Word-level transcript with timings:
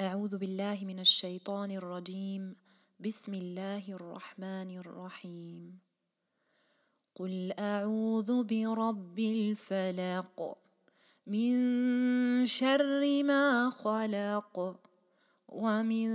أعوذ 0.00 0.38
بالله 0.38 0.84
من 0.84 1.00
الشيطان 1.00 1.70
الرجيم. 1.70 2.56
بسم 3.00 3.34
الله 3.34 3.82
الرحمن 3.88 4.78
الرحيم. 4.78 5.78
قل 7.14 7.52
أعوذ 7.58 8.44
برب 8.44 9.18
الفلق. 9.18 10.58
من 11.26 12.46
شر 12.46 13.22
ما 13.22 13.70
خلق. 13.70 14.80
ومن 15.48 16.08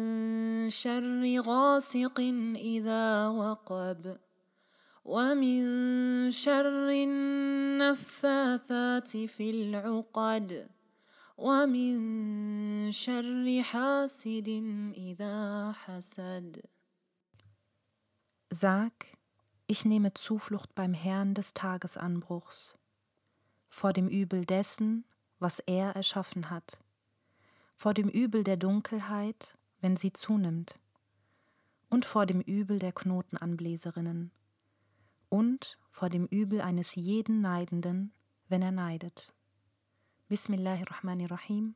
شر 0.70 1.42
غاسق 1.42 2.20
إذا 2.56 3.28
وقب. 3.28 4.18
ومن 5.06 5.62
شر 6.32 6.90
النفاثات 6.90 9.08
في 9.08 9.50
العقد. 9.50 10.79
ومن 11.39 12.93
شر 12.93 13.63
حاسد 13.63 14.49
إذا 14.97 15.73
حسد 15.73 16.63
Sag, 18.51 18.93
ich 19.67 19.85
nehme 19.85 20.15
Zuflucht 20.15 20.77
beim 20.77 20.95
Herrn 20.95 21.35
des 21.35 21.55
Tagesanbruchs, 21.55 22.77
vor 23.69 23.93
dem 23.93 24.09
Übel 24.09 24.45
dessen, 24.45 25.05
was 25.41 25.59
er 25.59 25.97
erschaffen 25.97 26.51
hat, 26.51 26.79
vor 27.77 27.95
dem 27.95 28.09
Übel 28.09 28.45
der 28.45 28.57
Dunkelheit, 28.57 29.59
wenn 29.81 29.97
sie 29.97 30.13
zunimmt, 30.13 30.79
und 31.91 32.05
vor 32.05 32.27
dem 32.27 32.41
Übel 32.41 32.79
der 32.79 32.93
Knotenanbläserinnen, 32.93 34.31
und 35.29 35.77
vor 35.91 36.11
dem 36.11 36.27
Übel 36.27 36.61
eines 36.61 36.95
jeden 36.95 37.41
Neidenden, 37.41 38.13
wenn 38.49 38.63
er 38.63 38.73
neidet. 38.73 39.33
بسم 40.32 40.54
الله 40.54 40.82
الرحمن 40.82 41.26
الرحيم 41.26 41.74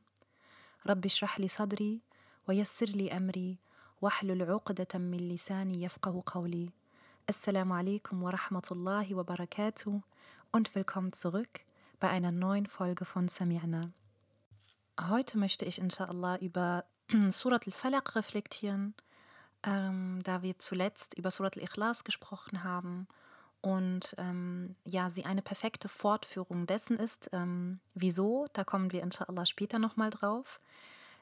رب 0.86 1.04
اشرح 1.04 1.40
لي 1.40 1.48
صدري 1.48 2.02
ويسر 2.48 2.86
لي 2.86 3.16
أمري 3.16 3.58
واحلل 4.00 4.50
عقدة 4.50 4.98
من 4.98 5.28
لساني 5.28 5.82
يفقه 5.82 6.22
قولي 6.26 6.70
alaikum 7.28 8.22
wa 8.22 8.30
rahmatullahi 8.30 9.16
wa 9.16 9.24
barakatuh 9.24 10.02
und 10.52 10.74
willkommen 10.76 11.12
zurück 11.12 11.64
bei 11.98 12.08
einer 12.08 12.30
neuen 12.30 12.66
Folge 12.66 13.04
von 13.04 13.28
Sami'na. 13.28 13.90
Heute 15.00 15.36
möchte 15.36 15.64
ich 15.64 15.80
inshallah 15.80 16.38
über 16.38 16.84
Surat 17.32 17.66
al-Falaq 17.66 18.14
reflektieren, 18.14 18.94
ähm, 19.64 20.20
da 20.22 20.42
wir 20.42 20.60
zuletzt 20.60 21.18
über 21.18 21.32
Surat 21.32 21.56
al-Ikhlas 21.56 22.04
gesprochen 22.04 22.62
haben 22.62 23.08
und 23.64 24.14
ähm, 24.18 24.76
ja, 24.84 25.08
sie 25.08 25.24
eine 25.24 25.40
perfekte 25.40 25.88
Fortführung 25.88 26.66
dessen 26.66 26.98
ist. 26.98 27.30
Ähm, 27.32 27.80
wieso? 27.94 28.46
Da 28.52 28.62
kommen 28.62 28.92
wir 28.92 29.02
inshallah 29.02 29.46
später 29.46 29.78
nochmal 29.78 30.10
drauf. 30.10 30.60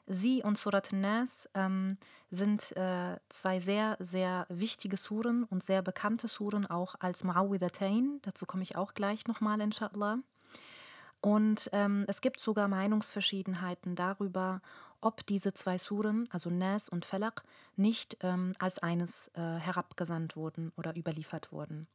Sie 0.07 0.43
und 0.43 0.57
Surat 0.57 0.91
Nas 0.91 1.47
ähm, 1.53 1.97
sind 2.31 2.75
äh, 2.75 3.15
zwei 3.29 3.61
sehr, 3.61 3.95
sehr 4.01 4.45
wichtige 4.49 4.97
Suren 4.97 5.45
und 5.45 5.63
sehr 5.63 5.81
bekannte 5.81 6.27
Suren 6.27 6.65
auch 6.65 6.95
als 6.99 7.23
Mu'awwidhatain. 7.23 8.19
Dazu 8.23 8.45
komme 8.45 8.63
ich 8.63 8.75
auch 8.75 8.93
gleich 8.93 9.25
nochmal, 9.25 9.61
inshallah. 9.61 10.17
Und 11.21 11.69
ähm, 11.71 12.03
es 12.09 12.19
gibt 12.19 12.41
sogar 12.41 12.67
Meinungsverschiedenheiten 12.67 13.95
darüber, 13.95 14.61
ob 14.99 15.25
diese 15.27 15.53
zwei 15.53 15.77
Suren, 15.77 16.27
also 16.29 16.49
Nas 16.49 16.89
und 16.89 17.05
Falaq, 17.05 17.43
nicht 17.77 18.17
ähm, 18.19 18.51
als 18.59 18.79
eines 18.79 19.29
äh, 19.29 19.39
herabgesandt 19.39 20.35
wurden 20.35 20.73
oder 20.75 20.93
überliefert 20.97 21.53
wurden. 21.53 21.87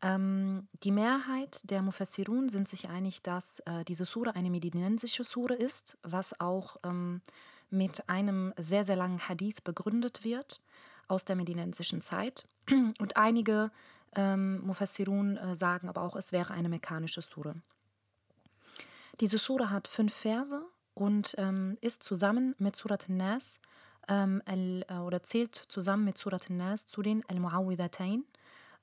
Ähm, 0.00 0.68
die 0.84 0.92
Mehrheit 0.92 1.60
der 1.64 1.82
Mufassirun 1.82 2.48
sind 2.48 2.68
sich 2.68 2.88
einig, 2.88 3.22
dass 3.22 3.60
äh, 3.60 3.84
diese 3.84 4.04
Sure 4.04 4.34
eine 4.36 4.50
medinensische 4.50 5.24
Sure 5.24 5.54
ist, 5.54 5.98
was 6.02 6.38
auch 6.40 6.76
ähm, 6.84 7.20
mit 7.70 8.08
einem 8.08 8.54
sehr, 8.56 8.84
sehr 8.84 8.96
langen 8.96 9.28
Hadith 9.28 9.62
begründet 9.64 10.24
wird 10.24 10.62
aus 11.08 11.24
der 11.24 11.36
medinensischen 11.36 12.00
Zeit. 12.00 12.46
Und 12.70 13.16
einige 13.16 13.72
ähm, 14.14 14.60
Mufassirun 14.60 15.36
äh, 15.36 15.56
sagen 15.56 15.88
aber 15.88 16.02
auch, 16.02 16.16
es 16.16 16.30
wäre 16.32 16.54
eine 16.54 16.68
mekanische 16.68 17.22
Sure. 17.22 17.56
Diese 19.20 19.38
Sure 19.38 19.70
hat 19.70 19.88
fünf 19.88 20.14
Verse 20.14 20.64
und 20.94 21.34
ähm, 21.38 21.76
ist 21.80 22.04
zusammen 22.04 22.54
mit 22.58 22.76
Surat 22.76 23.08
Nas 23.08 23.58
ähm, 24.08 24.42
äh, 24.46 24.94
oder 24.94 25.24
zählt 25.24 25.56
zusammen 25.68 26.04
mit 26.04 26.18
Surat 26.18 26.50
Nas 26.50 26.86
zu 26.86 27.02
den 27.02 27.24
Al-Mu'awwidhatain 27.24 28.12
ähm, 28.12 28.24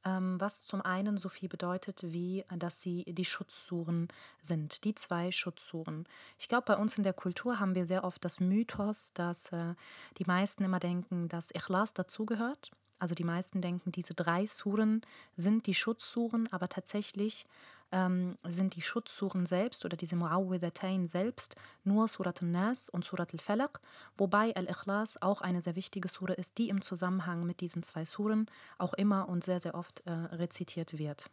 was 0.06 0.64
zum 0.66 0.82
einen 0.82 1.18
so 1.18 1.30
viel 1.30 1.50
bedeutet, 1.50 2.02
wie 2.04 2.46
dass 2.56 2.82
sie 2.82 3.04
die 3.08 3.26
Schutzsuren 3.26 4.08
sind, 4.42 4.84
die 4.84 4.94
zwei 4.94 5.32
Schutzsuren. 5.32 6.06
Ich 6.38 6.48
glaube, 6.48 6.66
bei 6.68 6.78
uns 6.78 6.98
in 6.98 7.04
der 7.04 7.14
Kultur 7.14 7.60
haben 7.60 7.74
wir 7.74 7.88
sehr 7.88 8.04
oft 8.04 8.24
das 8.24 8.40
Mythos, 8.40 9.12
dass 9.14 9.52
äh, 9.52 9.74
die 10.18 10.26
meisten 10.26 10.64
immer 10.64 10.80
denken, 10.80 11.28
dass 11.28 11.50
Ikhlas 11.52 11.94
dazugehört. 11.94 12.72
Also 13.00 13.16
die 13.16 13.24
meisten 13.24 13.62
denken, 13.62 13.92
diese 13.92 14.14
drei 14.14 14.46
Suren 14.48 15.02
sind 15.36 15.68
die 15.68 15.74
Schutzsuren, 15.74 16.48
aber 16.52 16.70
tatsächlich 16.70 17.46
ähm, 17.92 18.36
sind 18.44 18.76
die 18.76 18.82
Schutzsuren 18.82 19.46
selbst 19.46 19.86
oder 19.86 19.98
diese 19.98 20.16
Mu'awwidhatain 20.16 21.08
selbst 21.08 21.56
nur 21.84 22.08
Surat 22.08 22.42
al-Nas 22.42 22.90
und 22.90 23.06
Surat 23.06 23.34
al-Falaq, 23.34 23.80
wobei 24.18 24.56
Al-Ikhlas 24.56 25.22
auch 25.22 25.42
eine 25.42 25.62
sehr 25.62 25.76
wichtige 25.76 26.08
Sure 26.08 26.34
ist, 26.34 26.58
die 26.58 26.70
im 26.70 26.82
Zusammenhang 26.82 27.46
mit 27.46 27.62
diesen 27.62 27.84
zwei 27.84 28.06
Suren 28.06 28.48
auch 28.78 28.94
immer 28.94 29.30
und 29.30 29.44
sehr, 29.44 29.60
sehr 29.60 29.76
oft 29.76 30.02
äh, 30.06 30.12
rezitiert 30.12 30.98
wird. 30.98 31.30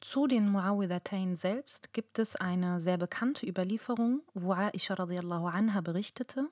Zu 0.00 0.26
den 0.26 0.50
Mu'awwidhatain 0.50 1.36
selbst 1.36 1.92
gibt 1.92 2.18
es 2.18 2.34
eine 2.34 2.80
sehr 2.80 2.98
bekannte 2.98 3.46
Überlieferung, 3.46 4.22
wo 4.34 4.52
Aisha 4.52 4.94
radiallahu 4.94 5.46
anha 5.46 5.80
berichtete, 5.80 6.48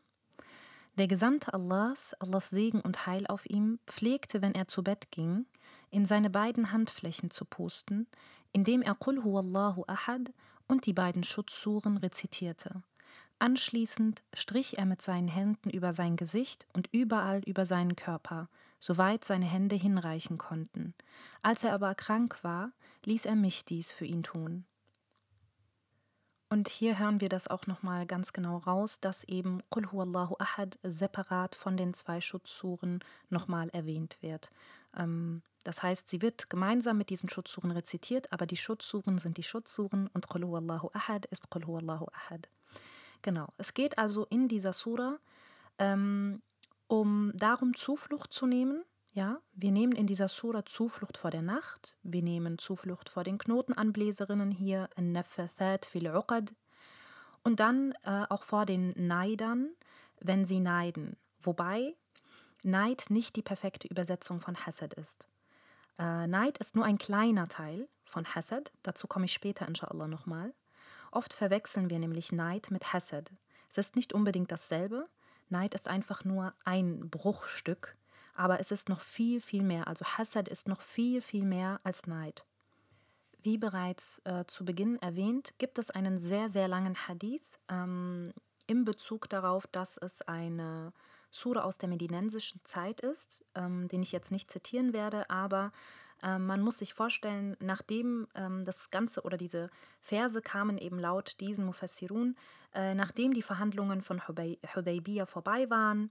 der 0.98 1.08
Gesandte 1.08 1.54
Allahs, 1.54 2.14
Allahs 2.20 2.50
Segen 2.50 2.80
und 2.80 3.06
Heil 3.06 3.26
auf 3.26 3.46
ihm, 3.46 3.78
pflegte, 3.86 4.42
wenn 4.42 4.54
er 4.54 4.68
zu 4.68 4.82
Bett 4.82 5.10
ging, 5.10 5.46
in 5.90 6.06
seine 6.06 6.30
beiden 6.30 6.72
Handflächen 6.72 7.30
zu 7.30 7.44
pusten, 7.44 8.06
indem 8.52 8.82
er 8.82 8.94
Qul 8.94 9.22
huwallahu 9.22 9.84
ahad 9.86 10.32
und 10.68 10.86
die 10.86 10.92
beiden 10.92 11.22
Schutzsuren 11.22 11.96
rezitierte. 11.96 12.82
Anschließend 13.38 14.22
strich 14.34 14.78
er 14.78 14.84
mit 14.84 15.00
seinen 15.00 15.28
Händen 15.28 15.70
über 15.70 15.92
sein 15.92 16.16
Gesicht 16.16 16.66
und 16.74 16.88
überall 16.92 17.40
über 17.46 17.64
seinen 17.64 17.96
Körper, 17.96 18.48
soweit 18.80 19.24
seine 19.24 19.46
Hände 19.46 19.76
hinreichen 19.76 20.36
konnten. 20.36 20.94
Als 21.42 21.64
er 21.64 21.72
aber 21.72 21.94
krank 21.94 22.44
war, 22.44 22.72
ließ 23.04 23.24
er 23.24 23.36
mich 23.36 23.64
dies 23.64 23.92
für 23.92 24.04
ihn 24.04 24.22
tun. 24.22 24.66
Und 26.52 26.68
hier 26.68 26.98
hören 26.98 27.20
wir 27.20 27.28
das 27.28 27.46
auch 27.46 27.68
nochmal 27.68 28.06
ganz 28.06 28.32
genau 28.32 28.56
raus, 28.58 28.98
dass 29.00 29.22
eben 29.24 29.62
Qul 29.70 29.90
huwallahu 29.92 30.34
ahad 30.40 30.80
separat 30.82 31.54
von 31.54 31.76
den 31.76 31.94
zwei 31.94 32.20
Schutzsuren 32.20 32.98
nochmal 33.28 33.68
erwähnt 33.70 34.18
wird. 34.20 34.50
Ähm, 34.96 35.42
das 35.64 35.82
heißt, 35.82 36.08
sie 36.08 36.22
wird 36.22 36.50
gemeinsam 36.50 36.98
mit 36.98 37.10
diesen 37.10 37.28
Schutzsuren 37.28 37.70
rezitiert, 37.70 38.32
aber 38.32 38.46
die 38.46 38.56
Schutzsuren 38.56 39.18
sind 39.18 39.36
die 39.36 39.42
Schutzsuren 39.42 40.08
und 40.14 40.28
Qul 40.28 40.44
huwallahu 40.44 40.90
ahad 40.94 41.26
ist 41.26 41.50
Qul 41.50 41.66
huwallahu 41.66 42.06
ahad. 42.12 42.48
Genau, 43.22 43.48
es 43.58 43.74
geht 43.74 43.98
also 43.98 44.26
in 44.26 44.48
dieser 44.48 44.72
Sura 44.72 45.18
ähm, 45.78 46.42
um 46.86 47.32
darum, 47.34 47.74
Zuflucht 47.74 48.32
zu 48.32 48.46
nehmen 48.46 48.84
ja, 49.12 49.40
wir 49.52 49.72
nehmen 49.72 49.92
in 49.92 50.06
dieser 50.06 50.28
Sura 50.28 50.64
Zuflucht 50.64 51.18
vor 51.18 51.30
der 51.30 51.42
Nacht, 51.42 51.96
wir 52.02 52.22
nehmen 52.22 52.58
Zuflucht 52.58 53.08
vor 53.08 53.24
den 53.24 53.38
Knotenanbläserinnen 53.38 54.52
hier, 54.52 54.88
Nafathat 54.96 55.84
fil 55.84 56.08
Uqad, 56.08 56.54
und 57.42 57.58
dann 57.58 57.92
äh, 58.04 58.24
auch 58.28 58.44
vor 58.44 58.66
den 58.66 58.92
Neidern, 58.96 59.70
wenn 60.20 60.44
sie 60.44 60.60
neiden. 60.60 61.16
Wobei 61.40 61.96
Neid 62.62 63.06
nicht 63.08 63.36
die 63.36 63.42
perfekte 63.42 63.88
Übersetzung 63.88 64.40
von 64.40 64.56
Hasad 64.66 64.94
ist. 64.94 65.28
Äh, 65.98 66.26
Neid 66.26 66.58
ist 66.58 66.76
nur 66.76 66.84
ein 66.84 66.98
kleiner 66.98 67.48
Teil 67.48 67.88
von 68.04 68.26
Hasad, 68.26 68.72
dazu 68.82 69.06
komme 69.06 69.24
ich 69.24 69.32
später 69.32 69.66
inshallah 69.66 70.08
nochmal. 70.08 70.52
Oft 71.12 71.32
verwechseln 71.32 71.90
wir 71.90 71.98
nämlich 71.98 72.32
Neid 72.32 72.70
mit 72.70 72.92
Hasad. 72.92 73.30
Es 73.68 73.78
ist 73.78 73.96
nicht 73.96 74.12
unbedingt 74.12 74.52
dasselbe. 74.52 75.08
Neid 75.48 75.74
ist 75.74 75.88
einfach 75.88 76.24
nur 76.24 76.54
ein 76.64 77.10
Bruchstück 77.10 77.96
aber 78.40 78.58
es 78.58 78.70
ist 78.70 78.88
noch 78.88 79.00
viel, 79.00 79.38
viel 79.38 79.62
mehr. 79.62 79.86
Also 79.86 80.02
Hassad 80.04 80.48
ist 80.48 80.66
noch 80.66 80.80
viel, 80.80 81.20
viel 81.20 81.44
mehr 81.44 81.78
als 81.84 82.06
Neid. 82.06 82.42
Wie 83.42 83.58
bereits 83.58 84.22
äh, 84.24 84.46
zu 84.46 84.64
Beginn 84.64 84.96
erwähnt, 85.02 85.52
gibt 85.58 85.78
es 85.78 85.90
einen 85.90 86.18
sehr, 86.18 86.48
sehr 86.48 86.66
langen 86.66 86.96
Hadith 87.06 87.44
ähm, 87.68 88.32
in 88.66 88.86
Bezug 88.86 89.28
darauf, 89.28 89.66
dass 89.66 89.98
es 89.98 90.22
eine 90.22 90.94
Sura 91.30 91.62
aus 91.62 91.78
der 91.78 91.88
medinensischen 91.88 92.60
Zeit 92.64 93.00
ist, 93.00 93.44
ähm, 93.54 93.88
den 93.88 94.02
ich 94.02 94.12
jetzt 94.12 94.30
nicht 94.30 94.50
zitieren 94.50 94.92
werde, 94.92 95.28
aber 95.30 95.72
äh, 96.22 96.38
man 96.38 96.60
muss 96.60 96.78
sich 96.78 96.94
vorstellen, 96.94 97.56
nachdem 97.60 98.28
ähm, 98.34 98.64
das 98.64 98.90
Ganze 98.90 99.22
oder 99.22 99.36
diese 99.36 99.70
Verse 100.00 100.40
kamen 100.42 100.78
eben 100.78 100.98
laut 100.98 101.40
diesen 101.40 101.64
Mufassirun, 101.64 102.36
äh, 102.74 102.94
nachdem 102.94 103.32
die 103.32 103.42
Verhandlungen 103.42 104.02
von 104.02 104.26
Hudaybiyah 104.26 105.26
vorbei 105.26 105.70
waren, 105.70 106.10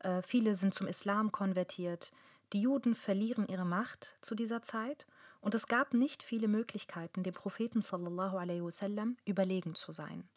äh, 0.00 0.22
viele 0.22 0.54
sind 0.54 0.74
zum 0.74 0.86
Islam 0.86 1.32
konvertiert, 1.32 2.12
die 2.52 2.60
Juden 2.60 2.94
verlieren 2.94 3.46
ihre 3.48 3.64
Macht 3.64 4.14
zu 4.20 4.34
dieser 4.34 4.62
Zeit 4.62 5.06
und 5.40 5.54
es 5.54 5.66
gab 5.66 5.94
nicht 5.94 6.22
viele 6.22 6.48
Möglichkeiten, 6.48 7.22
dem 7.22 7.34
Propheten 7.34 7.82
sallallahu 7.82 8.36
alaihi 8.36 8.62
wasallam 8.62 9.16
überlegen 9.24 9.74
zu 9.74 9.92
sein. 9.92 10.28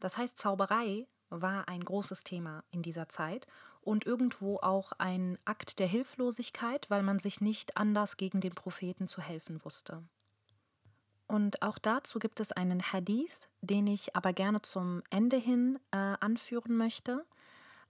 Das 0.00 0.16
heißt, 0.16 0.36
Zauberei 0.36 1.06
war 1.30 1.68
ein 1.68 1.84
großes 1.84 2.24
Thema 2.24 2.64
in 2.70 2.82
dieser 2.82 3.08
Zeit 3.08 3.46
und 3.80 4.06
irgendwo 4.06 4.58
auch 4.58 4.92
ein 4.98 5.38
Akt 5.44 5.78
der 5.78 5.86
Hilflosigkeit, 5.86 6.88
weil 6.90 7.02
man 7.02 7.18
sich 7.18 7.40
nicht 7.40 7.76
anders 7.76 8.16
gegen 8.16 8.40
den 8.40 8.54
Propheten 8.54 9.08
zu 9.08 9.20
helfen 9.20 9.64
wusste. 9.64 10.02
Und 11.26 11.62
auch 11.62 11.78
dazu 11.78 12.18
gibt 12.18 12.40
es 12.40 12.52
einen 12.52 12.82
Hadith, 12.92 13.48
den 13.60 13.86
ich 13.86 14.14
aber 14.14 14.32
gerne 14.32 14.62
zum 14.62 15.02
Ende 15.10 15.36
hin 15.36 15.78
äh, 15.90 15.96
anführen 15.96 16.76
möchte, 16.76 17.24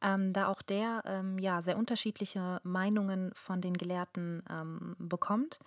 ähm, 0.00 0.32
da 0.32 0.48
auch 0.48 0.62
der 0.62 1.02
ähm, 1.04 1.38
ja, 1.38 1.62
sehr 1.62 1.76
unterschiedliche 1.76 2.60
Meinungen 2.62 3.32
von 3.34 3.60
den 3.60 3.74
Gelehrten 3.74 4.42
ähm, 4.48 4.94
bekommt 4.98 5.58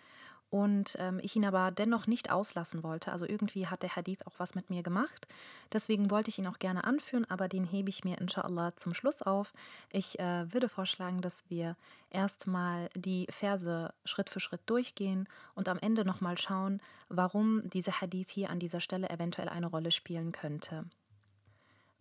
und 0.49 0.95
ähm, 0.99 1.19
ich 1.21 1.35
ihn 1.35 1.45
aber 1.45 1.71
dennoch 1.71 2.07
nicht 2.07 2.31
auslassen 2.31 2.83
wollte. 2.83 3.11
Also 3.11 3.25
irgendwie 3.25 3.67
hat 3.67 3.83
der 3.83 3.95
Hadith 3.95 4.25
auch 4.25 4.33
was 4.38 4.55
mit 4.55 4.69
mir 4.69 4.83
gemacht. 4.83 5.27
Deswegen 5.73 6.09
wollte 6.09 6.29
ich 6.29 6.39
ihn 6.39 6.47
auch 6.47 6.59
gerne 6.59 6.83
anführen, 6.85 7.25
aber 7.29 7.47
den 7.47 7.65
hebe 7.65 7.89
ich 7.89 8.03
mir 8.03 8.17
inshallah 8.17 8.75
zum 8.75 8.94
Schluss 8.94 9.21
auf. 9.21 9.53
Ich 9.91 10.19
äh, 10.19 10.51
würde 10.53 10.69
vorschlagen, 10.69 11.21
dass 11.21 11.44
wir 11.49 11.75
erstmal 12.09 12.89
die 12.95 13.27
Verse 13.29 13.94
Schritt 14.05 14.29
für 14.29 14.39
Schritt 14.39 14.61
durchgehen 14.65 15.27
und 15.55 15.67
am 15.67 15.79
Ende 15.79 16.05
nochmal 16.05 16.38
schauen, 16.38 16.81
warum 17.09 17.69
dieser 17.69 18.00
Hadith 18.00 18.29
hier 18.29 18.50
an 18.50 18.59
dieser 18.59 18.79
Stelle 18.79 19.09
eventuell 19.09 19.50
eine 19.50 19.67
Rolle 19.67 19.91
spielen 19.91 20.31
könnte. 20.31 20.85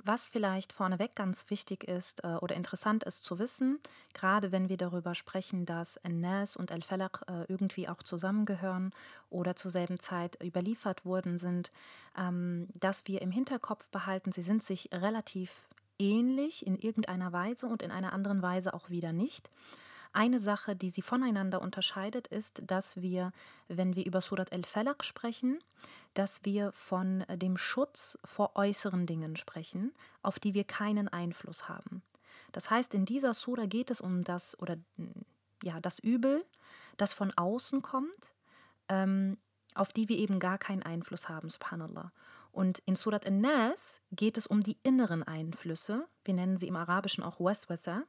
Was 0.08 0.28
vielleicht 0.28 0.72
vorneweg 0.72 1.16
ganz 1.16 1.50
wichtig 1.50 1.82
ist 1.82 2.22
äh, 2.22 2.36
oder 2.36 2.54
interessant 2.54 3.02
ist 3.02 3.24
zu 3.24 3.40
wissen, 3.40 3.80
gerade 4.14 4.52
wenn 4.52 4.68
wir 4.68 4.76
darüber 4.76 5.16
sprechen, 5.16 5.66
dass 5.66 5.98
Nas 6.08 6.54
und 6.54 6.70
Al-Falaq 6.70 7.24
äh, 7.26 7.44
irgendwie 7.48 7.88
auch 7.88 8.04
zusammengehören 8.04 8.92
oder 9.30 9.56
zur 9.56 9.72
selben 9.72 9.98
Zeit 9.98 10.40
überliefert 10.40 11.04
worden 11.04 11.38
sind, 11.38 11.72
ähm, 12.16 12.68
dass 12.74 13.08
wir 13.08 13.20
im 13.20 13.32
Hinterkopf 13.32 13.90
behalten, 13.90 14.30
sie 14.30 14.42
sind 14.42 14.62
sich 14.62 14.90
relativ 14.92 15.68
ähnlich 15.98 16.64
in 16.64 16.76
irgendeiner 16.76 17.32
Weise 17.32 17.66
und 17.66 17.82
in 17.82 17.90
einer 17.90 18.12
anderen 18.12 18.42
Weise 18.42 18.74
auch 18.74 18.90
wieder 18.90 19.12
nicht. 19.12 19.50
Eine 20.12 20.38
Sache, 20.38 20.76
die 20.76 20.90
sie 20.90 21.02
voneinander 21.02 21.60
unterscheidet, 21.60 22.28
ist, 22.28 22.62
dass 22.64 23.02
wir, 23.02 23.32
wenn 23.66 23.96
wir 23.96 24.06
über 24.06 24.20
Surat 24.20 24.52
al-Falaq 24.52 25.02
sprechen, 25.02 25.58
dass 26.16 26.44
wir 26.44 26.72
von 26.72 27.24
dem 27.28 27.56
Schutz 27.56 28.18
vor 28.24 28.56
äußeren 28.56 29.06
Dingen 29.06 29.36
sprechen, 29.36 29.92
auf 30.22 30.38
die 30.38 30.54
wir 30.54 30.64
keinen 30.64 31.08
Einfluss 31.08 31.68
haben. 31.68 32.02
Das 32.52 32.70
heißt, 32.70 32.94
in 32.94 33.04
dieser 33.04 33.34
Sura 33.34 33.66
geht 33.66 33.90
es 33.90 34.00
um 34.00 34.22
das 34.22 34.58
oder 34.58 34.76
ja, 35.62 35.78
das 35.80 35.98
Übel, 35.98 36.44
das 36.96 37.12
von 37.12 37.32
außen 37.36 37.82
kommt, 37.82 38.34
ähm, 38.88 39.36
auf 39.74 39.92
die 39.92 40.08
wir 40.08 40.16
eben 40.16 40.38
gar 40.38 40.56
keinen 40.56 40.82
Einfluss 40.82 41.28
haben, 41.28 41.50
subhanallah. 41.50 42.12
Und 42.50 42.78
in 42.86 42.96
Surat 42.96 43.26
An-Nas 43.26 44.00
geht 44.10 44.38
es 44.38 44.46
um 44.46 44.62
die 44.62 44.78
inneren 44.82 45.22
Einflüsse, 45.22 46.08
wir 46.24 46.32
nennen 46.32 46.56
sie 46.56 46.68
im 46.68 46.76
Arabischen 46.76 47.22
auch 47.22 47.38
Waswasa, 47.40 48.04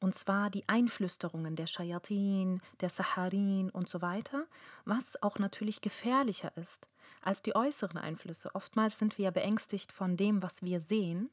und 0.00 0.14
zwar 0.14 0.50
die 0.50 0.68
Einflüsterungen 0.68 1.56
der 1.56 1.66
Shayatin, 1.66 2.60
der 2.80 2.88
Saharin 2.88 3.70
und 3.70 3.88
so 3.88 4.00
weiter, 4.00 4.46
was 4.84 5.20
auch 5.22 5.38
natürlich 5.38 5.80
gefährlicher 5.80 6.56
ist 6.56 6.88
als 7.22 7.42
die 7.42 7.56
äußeren 7.56 7.98
Einflüsse. 7.98 8.54
Oftmals 8.54 8.98
sind 8.98 9.18
wir 9.18 9.26
ja 9.26 9.30
beängstigt 9.30 9.92
von 9.92 10.16
dem, 10.16 10.42
was 10.42 10.62
wir 10.62 10.80
sehen. 10.80 11.30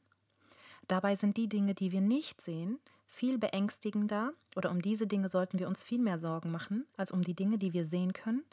Dabei 0.88 1.16
sind 1.16 1.36
die 1.36 1.48
Dinge, 1.48 1.74
die 1.74 1.92
wir 1.92 2.00
nicht 2.00 2.40
sehen, 2.40 2.78
viel 3.06 3.38
beängstigender 3.38 4.32
oder 4.56 4.70
um 4.70 4.82
diese 4.82 5.06
Dinge 5.06 5.28
sollten 5.28 5.58
wir 5.58 5.68
uns 5.68 5.84
viel 5.84 6.00
mehr 6.00 6.18
Sorgen 6.18 6.50
machen, 6.50 6.86
als 6.96 7.12
um 7.12 7.22
die 7.22 7.34
Dinge, 7.34 7.58
die 7.58 7.72
wir 7.72 7.84
sehen 7.84 8.12
können 8.12 8.44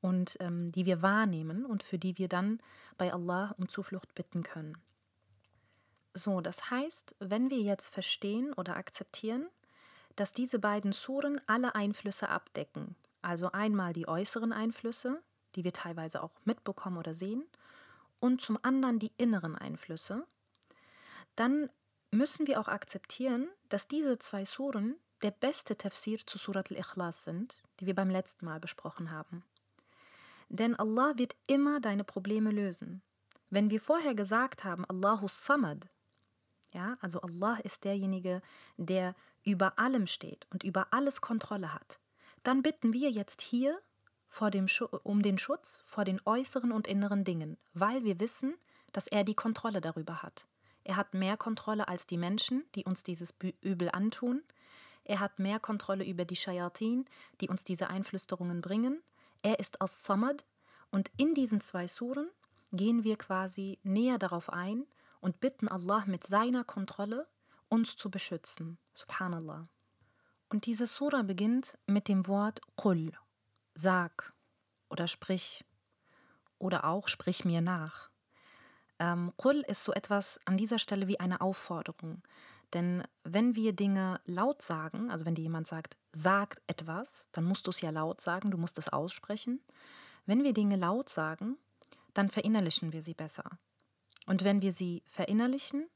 und 0.00 0.36
ähm, 0.40 0.70
die 0.72 0.86
wir 0.86 1.02
wahrnehmen 1.02 1.66
und 1.66 1.82
für 1.82 1.98
die 1.98 2.18
wir 2.18 2.28
dann 2.28 2.60
bei 2.98 3.12
Allah 3.12 3.54
um 3.58 3.68
Zuflucht 3.68 4.14
bitten 4.14 4.42
können. 4.42 4.76
So, 6.14 6.40
das 6.40 6.70
heißt, 6.70 7.14
wenn 7.18 7.50
wir 7.50 7.58
jetzt 7.58 7.92
verstehen 7.92 8.52
oder 8.54 8.76
akzeptieren, 8.76 9.48
dass 10.16 10.32
diese 10.32 10.58
beiden 10.58 10.92
Suren 10.92 11.40
alle 11.46 11.74
Einflüsse 11.74 12.28
abdecken, 12.28 12.96
also 13.22 13.52
einmal 13.52 13.92
die 13.92 14.08
äußeren 14.08 14.52
Einflüsse, 14.52 15.22
die 15.54 15.64
wir 15.64 15.72
teilweise 15.72 16.22
auch 16.22 16.32
mitbekommen 16.44 16.98
oder 16.98 17.14
sehen, 17.14 17.44
und 18.18 18.40
zum 18.40 18.58
anderen 18.62 18.98
die 18.98 19.12
inneren 19.18 19.56
Einflüsse, 19.56 20.26
dann 21.36 21.70
müssen 22.10 22.46
wir 22.46 22.60
auch 22.60 22.68
akzeptieren, 22.68 23.48
dass 23.68 23.88
diese 23.88 24.18
zwei 24.18 24.44
Suren 24.44 24.96
der 25.22 25.30
beste 25.30 25.76
Tafsir 25.76 26.18
zu 26.26 26.38
Surat 26.38 26.70
al-Ikhlas 26.70 27.24
sind, 27.24 27.62
die 27.78 27.86
wir 27.86 27.94
beim 27.94 28.10
letzten 28.10 28.46
Mal 28.46 28.60
besprochen 28.60 29.10
haben. 29.10 29.44
Denn 30.48 30.74
Allah 30.76 31.14
wird 31.16 31.36
immer 31.46 31.80
deine 31.80 32.04
Probleme 32.04 32.50
lösen. 32.50 33.02
Wenn 33.50 33.70
wir 33.70 33.80
vorher 33.80 34.14
gesagt 34.14 34.64
haben, 34.64 34.84
Allahu 34.86 35.28
Samad, 35.28 35.88
ja, 36.72 36.96
also 37.00 37.20
Allah 37.20 37.58
ist 37.64 37.84
derjenige, 37.84 38.42
der 38.76 39.14
über 39.46 39.78
allem 39.78 40.06
steht 40.06 40.46
und 40.52 40.64
über 40.64 40.88
alles 40.92 41.22
Kontrolle 41.22 41.72
hat. 41.72 41.98
Dann 42.42 42.62
bitten 42.62 42.92
wir 42.92 43.10
jetzt 43.10 43.40
hier 43.40 43.80
um 45.02 45.22
den 45.22 45.38
Schutz 45.38 45.80
vor 45.84 46.04
den 46.04 46.20
äußeren 46.26 46.72
und 46.72 46.86
inneren 46.86 47.24
Dingen, 47.24 47.56
weil 47.72 48.04
wir 48.04 48.20
wissen, 48.20 48.54
dass 48.92 49.06
er 49.06 49.24
die 49.24 49.34
Kontrolle 49.34 49.80
darüber 49.80 50.22
hat. 50.22 50.46
Er 50.84 50.96
hat 50.96 51.14
mehr 51.14 51.38
Kontrolle 51.38 51.88
als 51.88 52.06
die 52.06 52.18
Menschen, 52.18 52.64
die 52.74 52.84
uns 52.84 53.02
dieses 53.02 53.34
Übel 53.62 53.88
antun. 53.90 54.42
Er 55.04 55.20
hat 55.20 55.38
mehr 55.38 55.58
Kontrolle 55.58 56.04
über 56.04 56.26
die 56.26 56.36
Shayatin, 56.36 57.06
die 57.40 57.48
uns 57.48 57.64
diese 57.64 57.88
Einflüsterungen 57.88 58.60
bringen. 58.60 59.02
Er 59.42 59.58
ist 59.58 59.80
als 59.80 60.04
Samad 60.04 60.44
und 60.90 61.10
in 61.16 61.34
diesen 61.34 61.60
zwei 61.60 61.86
Suren 61.86 62.28
gehen 62.72 63.04
wir 63.04 63.16
quasi 63.16 63.78
näher 63.84 64.18
darauf 64.18 64.52
ein, 64.52 64.86
und 65.26 65.40
bitten 65.40 65.66
Allah 65.66 66.04
mit 66.06 66.24
seiner 66.24 66.62
Kontrolle, 66.62 67.26
uns 67.68 67.96
zu 67.96 68.10
beschützen. 68.10 68.78
Subhanallah. 68.94 69.68
Und 70.48 70.66
diese 70.66 70.86
Sura 70.86 71.22
beginnt 71.22 71.76
mit 71.86 72.08
dem 72.08 72.26
Wort 72.26 72.60
Qul, 72.76 73.12
sag 73.74 74.32
oder 74.88 75.08
sprich 75.08 75.64
oder 76.58 76.84
auch 76.84 77.08
sprich 77.08 77.44
mir 77.44 77.60
nach. 77.60 78.10
Ähm, 78.98 79.32
Qul 79.36 79.60
ist 79.66 79.84
so 79.84 79.92
etwas 79.92 80.40
an 80.44 80.56
dieser 80.56 80.78
Stelle 80.78 81.08
wie 81.08 81.20
eine 81.20 81.40
Aufforderung. 81.40 82.22
Denn 82.72 83.02
wenn 83.24 83.54
wir 83.54 83.72
Dinge 83.72 84.20
laut 84.24 84.62
sagen, 84.62 85.10
also 85.10 85.26
wenn 85.26 85.34
dir 85.34 85.42
jemand 85.42 85.66
sagt, 85.66 85.96
sag 86.12 86.60
etwas, 86.66 87.28
dann 87.32 87.44
musst 87.44 87.66
du 87.66 87.70
es 87.70 87.80
ja 87.80 87.90
laut 87.90 88.20
sagen, 88.20 88.50
du 88.50 88.58
musst 88.58 88.78
es 88.78 88.88
aussprechen. 88.88 89.60
Wenn 90.24 90.42
wir 90.42 90.52
Dinge 90.52 90.76
laut 90.76 91.08
sagen, 91.08 91.56
dann 92.14 92.30
verinnerlichen 92.30 92.92
wir 92.92 93.02
sie 93.02 93.14
besser. 93.14 93.58
Und 94.26 94.42
wenn 94.44 94.62
wir 94.62 94.72
sie 94.72 95.02
verinnerlichen, 95.06 95.86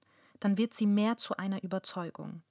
dann 0.41 0.59
wird 0.59 0.75
sie 0.75 0.87
mehr 0.87 1.17
zu 1.17 1.37
einer 1.37 1.63
Überzeugung. 1.63 2.43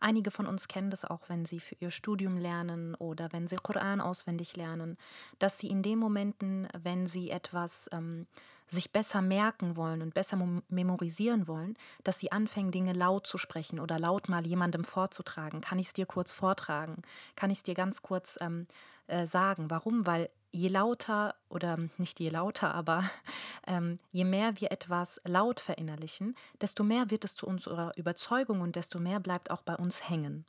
Einige 0.00 0.30
von 0.30 0.46
uns 0.46 0.68
kennen 0.68 0.90
das 0.90 1.04
auch, 1.04 1.28
wenn 1.28 1.46
sie 1.46 1.60
für 1.60 1.76
ihr 1.80 1.90
Studium 1.90 2.36
lernen 2.36 2.94
oder 2.96 3.32
wenn 3.32 3.48
sie 3.48 3.56
Koran 3.56 4.00
auswendig 4.00 4.56
lernen, 4.56 4.98
dass 5.38 5.58
sie 5.58 5.68
in 5.68 5.82
den 5.82 5.98
Momenten, 5.98 6.68
wenn 6.78 7.06
sie 7.06 7.30
etwas 7.30 7.88
ähm, 7.92 8.26
sich 8.68 8.92
besser 8.92 9.22
merken 9.22 9.76
wollen 9.76 10.02
und 10.02 10.12
besser 10.12 10.36
memorisieren 10.68 11.46
wollen, 11.46 11.76
dass 12.04 12.18
sie 12.18 12.32
anfangen, 12.32 12.72
Dinge 12.72 12.92
laut 12.92 13.26
zu 13.26 13.38
sprechen 13.38 13.80
oder 13.80 13.98
laut 13.98 14.28
mal 14.28 14.46
jemandem 14.46 14.84
vorzutragen. 14.84 15.60
Kann 15.60 15.78
ich 15.78 15.88
es 15.88 15.92
dir 15.92 16.06
kurz 16.06 16.32
vortragen? 16.32 17.02
Kann 17.36 17.50
ich 17.50 17.58
es 17.58 17.62
dir 17.62 17.74
ganz 17.74 18.02
kurz 18.02 18.36
ähm, 18.40 18.66
äh, 19.06 19.26
sagen? 19.26 19.70
Warum? 19.70 20.06
Weil 20.06 20.30
je 20.52 20.68
lauter 20.68 21.34
oder 21.48 21.78
nicht 21.98 22.18
je 22.20 22.30
lauter, 22.30 22.74
aber 22.74 23.08
ähm, 23.66 23.98
je 24.10 24.24
mehr 24.24 24.60
wir 24.60 24.72
etwas 24.72 25.20
laut 25.24 25.60
verinnerlichen, 25.60 26.36
desto 26.60 26.82
mehr 26.82 27.10
wird 27.10 27.24
es 27.24 27.34
zu 27.34 27.46
unserer 27.46 27.96
Überzeugung 27.96 28.60
und 28.60 28.76
desto 28.76 28.98
mehr 28.98 29.20
bleibt 29.20 29.50
auch 29.50 29.62
bei 29.62 29.76
uns 29.76 30.08
hängen. 30.08 30.46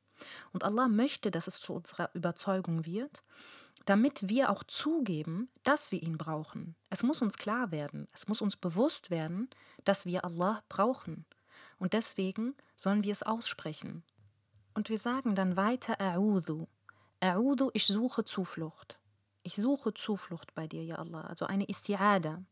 Und 0.51 0.63
Allah 0.63 0.87
möchte, 0.87 1.29
dass 1.29 1.47
es 1.47 1.59
zu 1.59 1.73
unserer 1.73 2.09
Überzeugung 2.13 2.85
wird, 2.85 3.23
damit 3.85 4.27
wir 4.27 4.49
auch 4.49 4.63
zugeben, 4.63 5.49
dass 5.63 5.91
wir 5.91 6.01
ihn 6.01 6.17
brauchen. 6.17 6.75
Es 6.89 7.03
muss 7.03 7.21
uns 7.21 7.37
klar 7.37 7.71
werden, 7.71 8.07
es 8.13 8.27
muss 8.27 8.41
uns 8.41 8.55
bewusst 8.55 9.11
werden, 9.11 9.49
dass 9.85 10.05
wir 10.05 10.25
Allah 10.25 10.63
brauchen. 10.69 11.25
Und 11.77 11.93
deswegen 11.93 12.55
sollen 12.75 13.03
wir 13.03 13.11
es 13.11 13.23
aussprechen. 13.23 14.03
Und 14.73 14.89
wir 14.89 14.97
sagen 14.97 15.35
dann 15.35 15.55
weiter 15.55 15.99
A'udhu. 15.99 16.67
A'udhu, 17.21 17.71
ich 17.74 17.86
suche 17.88 18.25
Zuflucht. 18.25 19.00
Ich 19.43 19.55
suche 19.55 19.93
Zuflucht 19.93 20.53
bei 20.53 20.67
dir, 20.67 20.83
ja 20.83 20.97
Allah, 20.97 21.21
also 21.21 21.45
eine 21.45 21.67
Istiada. 21.67 22.43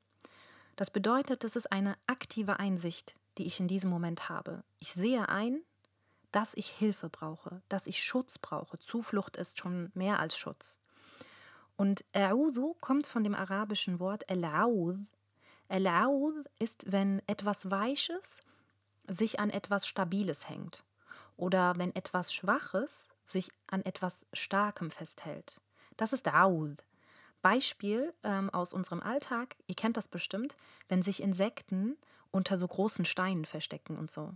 Das 0.75 0.91
bedeutet, 0.91 1.43
das 1.43 1.55
ist 1.55 1.71
eine 1.71 1.95
aktive 2.07 2.59
Einsicht, 2.59 3.15
die 3.37 3.45
ich 3.45 3.59
in 3.59 3.67
diesem 3.67 3.89
Moment 3.89 4.29
habe. 4.29 4.63
Ich 4.79 4.93
sehe 4.93 5.29
ein, 5.29 5.61
dass 6.31 6.53
ich 6.55 6.69
Hilfe 6.69 7.09
brauche, 7.09 7.61
dass 7.69 7.87
ich 7.87 8.03
Schutz 8.03 8.39
brauche. 8.39 8.79
Zuflucht 8.79 9.37
ist 9.37 9.59
schon 9.59 9.91
mehr 9.93 10.19
als 10.19 10.37
Schutz. 10.37 10.79
Und 11.77 12.03
A'udhu 12.13 12.75
kommt 12.79 13.07
von 13.07 13.23
dem 13.23 13.35
arabischen 13.35 13.99
Wort 13.99 14.29
Al-Audh. 14.29 14.99
Al-Audh 15.67 16.43
ist, 16.59 16.91
wenn 16.91 17.21
etwas 17.27 17.69
Weiches 17.69 18.41
sich 19.07 19.39
an 19.39 19.49
etwas 19.49 19.87
Stabiles 19.87 20.49
hängt 20.49 20.83
oder 21.37 21.73
wenn 21.77 21.95
etwas 21.95 22.33
Schwaches 22.33 23.09
sich 23.25 23.49
an 23.67 23.81
etwas 23.83 24.25
Starkem 24.33 24.91
festhält. 24.91 25.59
Das 25.97 26.13
ist 26.13 26.33
Aud. 26.33 26.83
Beispiel 27.41 28.13
ähm, 28.23 28.49
aus 28.49 28.73
unserem 28.73 29.01
Alltag, 29.01 29.55
ihr 29.67 29.75
kennt 29.75 29.97
das 29.97 30.07
bestimmt, 30.07 30.55
wenn 30.89 31.01
sich 31.01 31.21
Insekten 31.21 31.97
unter 32.31 32.57
so 32.57 32.67
großen 32.67 33.05
Steinen 33.05 33.45
verstecken 33.45 33.97
und 33.97 34.09
so. 34.09 34.33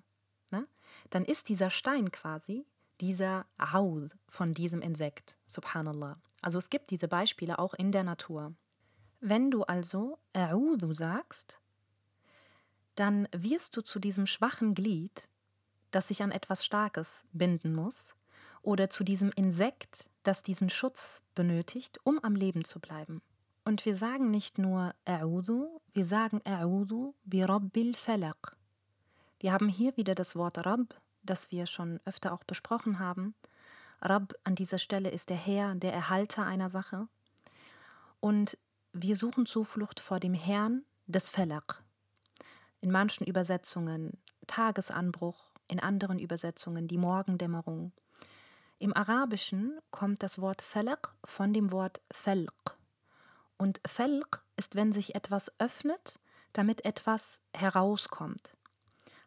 ne? 0.52 0.68
dann 1.10 1.26
ist 1.26 1.50
dieser 1.50 1.70
Stein 1.70 2.12
quasi 2.12 2.66
dieser 3.02 3.46
Aud 3.58 4.16
von 4.28 4.54
diesem 4.54 4.82
Insekt, 4.82 5.38
subhanallah. 5.46 6.20
Also 6.42 6.58
es 6.58 6.70
gibt 6.70 6.92
diese 6.92 7.08
Beispiele 7.08 7.60
auch 7.60 7.74
in 7.74 7.92
der 7.92 8.04
Natur. 8.04 8.54
Wenn 9.22 9.52
du 9.52 9.64
also 9.64 10.18
A'udhu 10.34 10.94
sagst, 10.94 11.60
dann 12.96 13.28
wirst 13.32 13.76
du 13.76 13.82
zu 13.82 14.00
diesem 14.00 14.26
schwachen 14.26 14.76
Glied, 14.76 15.28
das 15.92 16.10
sich 16.10 16.22
an 16.22 16.32
etwas 16.32 16.66
Starkes 16.66 17.24
binden 17.32 17.74
muss, 17.74 18.14
oder 18.62 18.90
zu 18.90 19.04
diesem 19.04 19.32
Insekt, 19.36 20.06
das 20.24 20.44
diesen 20.44 20.70
Schutz 20.70 21.22
benötigt, 21.36 22.00
um 22.04 22.20
am 22.24 22.36
Leben 22.36 22.66
zu 22.66 22.80
bleiben. 22.80 23.22
Und 23.66 23.86
wir 23.86 23.96
sagen 23.96 24.32
nicht 24.32 24.58
nur 24.58 24.94
A'udhu, 25.06 25.82
wir 25.94 26.06
sagen 26.06 26.42
A'udhu 26.42 27.14
bi 27.24 27.44
Rabbil 27.44 27.96
Falaq. 27.96 28.56
Wir 29.40 29.54
haben 29.54 29.70
hier 29.70 29.96
wieder 29.96 30.16
das 30.16 30.36
Wort 30.36 30.66
Rabb, 30.66 31.00
das 31.24 31.52
wir 31.52 31.66
schon 31.66 32.00
öfter 32.06 32.34
auch 32.34 32.44
besprochen 32.44 33.00
haben. 33.00 33.36
Rabb 34.02 34.34
an 34.44 34.56
dieser 34.56 34.78
Stelle 34.78 35.10
ist 35.10 35.30
der 35.30 35.38
Herr, 35.38 35.76
der 35.76 35.94
Erhalter 35.94 36.46
einer 36.46 36.70
Sache. 36.70 37.08
Und 38.20 38.58
wir 38.92 39.16
suchen 39.16 39.46
Zuflucht 39.46 40.00
vor 40.00 40.20
dem 40.20 40.34
Herrn 40.34 40.84
des 41.08 41.30
Falaq. 41.30 41.84
In 42.82 42.92
manchen 42.92 43.26
Übersetzungen 43.26 44.18
Tagesanbruch, 44.48 45.54
in 45.68 45.80
anderen 45.80 46.18
Übersetzungen 46.18 46.88
die 46.88 46.98
Morgendämmerung. 46.98 47.92
Im 48.82 48.96
Arabischen 48.96 49.78
kommt 49.92 50.24
das 50.24 50.40
Wort 50.40 50.62
Falaq 50.62 51.14
von 51.26 51.52
dem 51.52 51.74
Wort 51.74 52.00
Falq. 52.12 52.78
Und 53.58 53.82
Falq 53.86 54.42
ist, 54.56 54.76
wenn 54.76 54.94
sich 54.94 55.16
etwas 55.16 55.52
öffnet, 55.60 56.18
damit 56.54 56.86
etwas 56.86 57.42
herauskommt. 57.54 58.56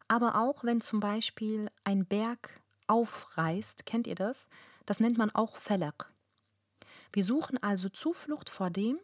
Aber 0.09 0.37
auch 0.37 0.65
wenn 0.65 0.81
zum 0.81 1.01
Beispiel 1.01 1.71
ein 1.85 2.07
Berg 2.07 2.63
aufreißt, 2.87 3.85
kennt 3.85 4.07
ihr 4.07 4.15
das? 4.15 4.49
Das 4.87 5.01
nennt 5.01 5.19
man 5.19 5.31
auch 5.35 5.57
Falaq. 5.57 6.11
Wir 7.13 7.23
suchen 7.23 7.63
also 7.63 7.91
Zuflucht 7.91 8.49
vor 8.49 8.71
dem, 8.71 8.99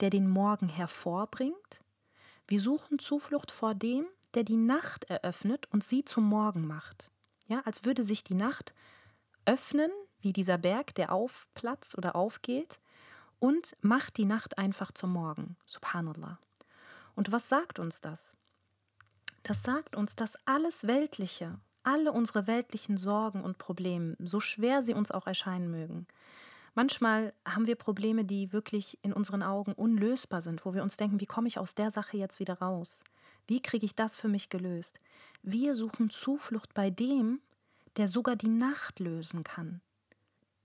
der 0.00 0.08
den 0.08 0.30
Morgen 0.30 0.70
hervorbringt. 0.70 1.82
Wir 2.46 2.62
suchen 2.62 2.98
Zuflucht 2.98 3.50
vor 3.50 3.74
dem, 3.74 4.06
der 4.32 4.44
die 4.44 4.56
Nacht 4.56 5.04
eröffnet 5.04 5.68
und 5.70 5.84
sie 5.84 6.06
zum 6.06 6.24
Morgen 6.24 6.66
macht. 6.66 7.10
Ja, 7.48 7.60
als 7.66 7.84
würde 7.84 8.02
sich 8.02 8.24
die 8.24 8.34
Nacht 8.34 8.72
öffnen, 9.44 9.90
wie 10.20 10.32
dieser 10.32 10.58
Berg, 10.58 10.94
der 10.94 11.12
aufplatzt 11.12 11.96
oder 11.96 12.16
aufgeht, 12.16 12.80
und 13.38 13.76
macht 13.80 14.18
die 14.18 14.26
Nacht 14.26 14.58
einfach 14.58 14.92
zum 14.92 15.12
Morgen. 15.12 15.56
Subhanallah. 15.66 16.38
Und 17.14 17.32
was 17.32 17.48
sagt 17.48 17.78
uns 17.78 18.00
das? 18.00 18.36
Das 19.42 19.62
sagt 19.62 19.96
uns, 19.96 20.14
dass 20.14 20.36
alles 20.46 20.86
Weltliche, 20.86 21.58
alle 21.82 22.12
unsere 22.12 22.46
weltlichen 22.46 22.96
Sorgen 22.96 23.42
und 23.42 23.58
Probleme, 23.58 24.16
so 24.18 24.38
schwer 24.40 24.82
sie 24.82 24.94
uns 24.94 25.10
auch 25.10 25.26
erscheinen 25.26 25.70
mögen, 25.70 26.06
manchmal 26.74 27.32
haben 27.46 27.66
wir 27.66 27.76
Probleme, 27.76 28.24
die 28.24 28.52
wirklich 28.52 28.98
in 29.02 29.12
unseren 29.12 29.42
Augen 29.42 29.72
unlösbar 29.72 30.42
sind, 30.42 30.64
wo 30.66 30.74
wir 30.74 30.82
uns 30.82 30.98
denken, 30.98 31.20
wie 31.20 31.26
komme 31.26 31.48
ich 31.48 31.58
aus 31.58 31.74
der 31.74 31.90
Sache 31.90 32.18
jetzt 32.18 32.38
wieder 32.40 32.58
raus? 32.58 33.00
Wie 33.46 33.62
kriege 33.62 33.86
ich 33.86 33.94
das 33.94 34.16
für 34.16 34.28
mich 34.28 34.50
gelöst? 34.50 35.00
Wir 35.42 35.74
suchen 35.74 36.10
Zuflucht 36.10 36.74
bei 36.74 36.90
dem, 36.90 37.40
der 37.96 38.08
sogar 38.08 38.36
die 38.36 38.48
Nacht 38.48 39.00
lösen 39.00 39.44
kann. 39.44 39.80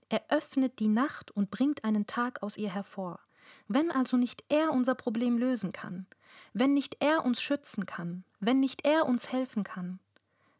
Er 0.08 0.22
öffnet 0.28 0.78
die 0.78 0.88
Nacht 0.88 1.30
und 1.30 1.50
bringt 1.50 1.84
einen 1.84 2.06
Tag 2.06 2.42
aus 2.42 2.56
ihr 2.56 2.70
hervor. 2.70 3.20
Wenn 3.68 3.90
also 3.90 4.16
nicht 4.16 4.44
er 4.48 4.72
unser 4.72 4.94
Problem 4.94 5.38
lösen 5.38 5.72
kann, 5.72 6.06
wenn 6.52 6.74
nicht 6.74 6.96
er 7.00 7.24
uns 7.24 7.40
schützen 7.40 7.86
kann, 7.86 8.24
wenn 8.40 8.60
nicht 8.60 8.86
er 8.86 9.06
uns 9.06 9.32
helfen 9.32 9.64
kann, 9.64 10.00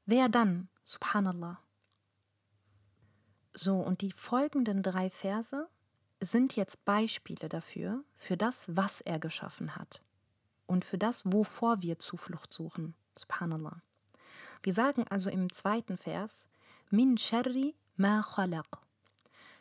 wer 0.04 0.28
dann? 0.28 0.68
Subhanallah. 0.84 1.60
So, 3.52 3.76
und 3.76 4.02
die 4.02 4.12
folgenden 4.12 4.82
drei 4.82 5.10
Verse 5.10 5.68
sind 6.20 6.54
jetzt 6.56 6.84
Beispiele 6.84 7.48
dafür, 7.48 8.04
für 8.14 8.36
das, 8.36 8.66
was 8.68 9.00
er 9.00 9.18
geschaffen 9.18 9.76
hat 9.76 10.02
und 10.66 10.84
für 10.84 10.98
das, 10.98 11.32
wovor 11.32 11.82
wir 11.82 11.98
Zuflucht 11.98 12.52
suchen. 12.52 12.94
Subhanallah. 13.16 13.80
Wir 14.62 14.74
sagen 14.74 15.04
also 15.08 15.30
im 15.30 15.50
zweiten 15.52 15.96
Vers, 15.96 16.46
Min 16.90 17.18
sharri 17.18 17.74
ma 17.96 18.22
khalaq. 18.22 18.78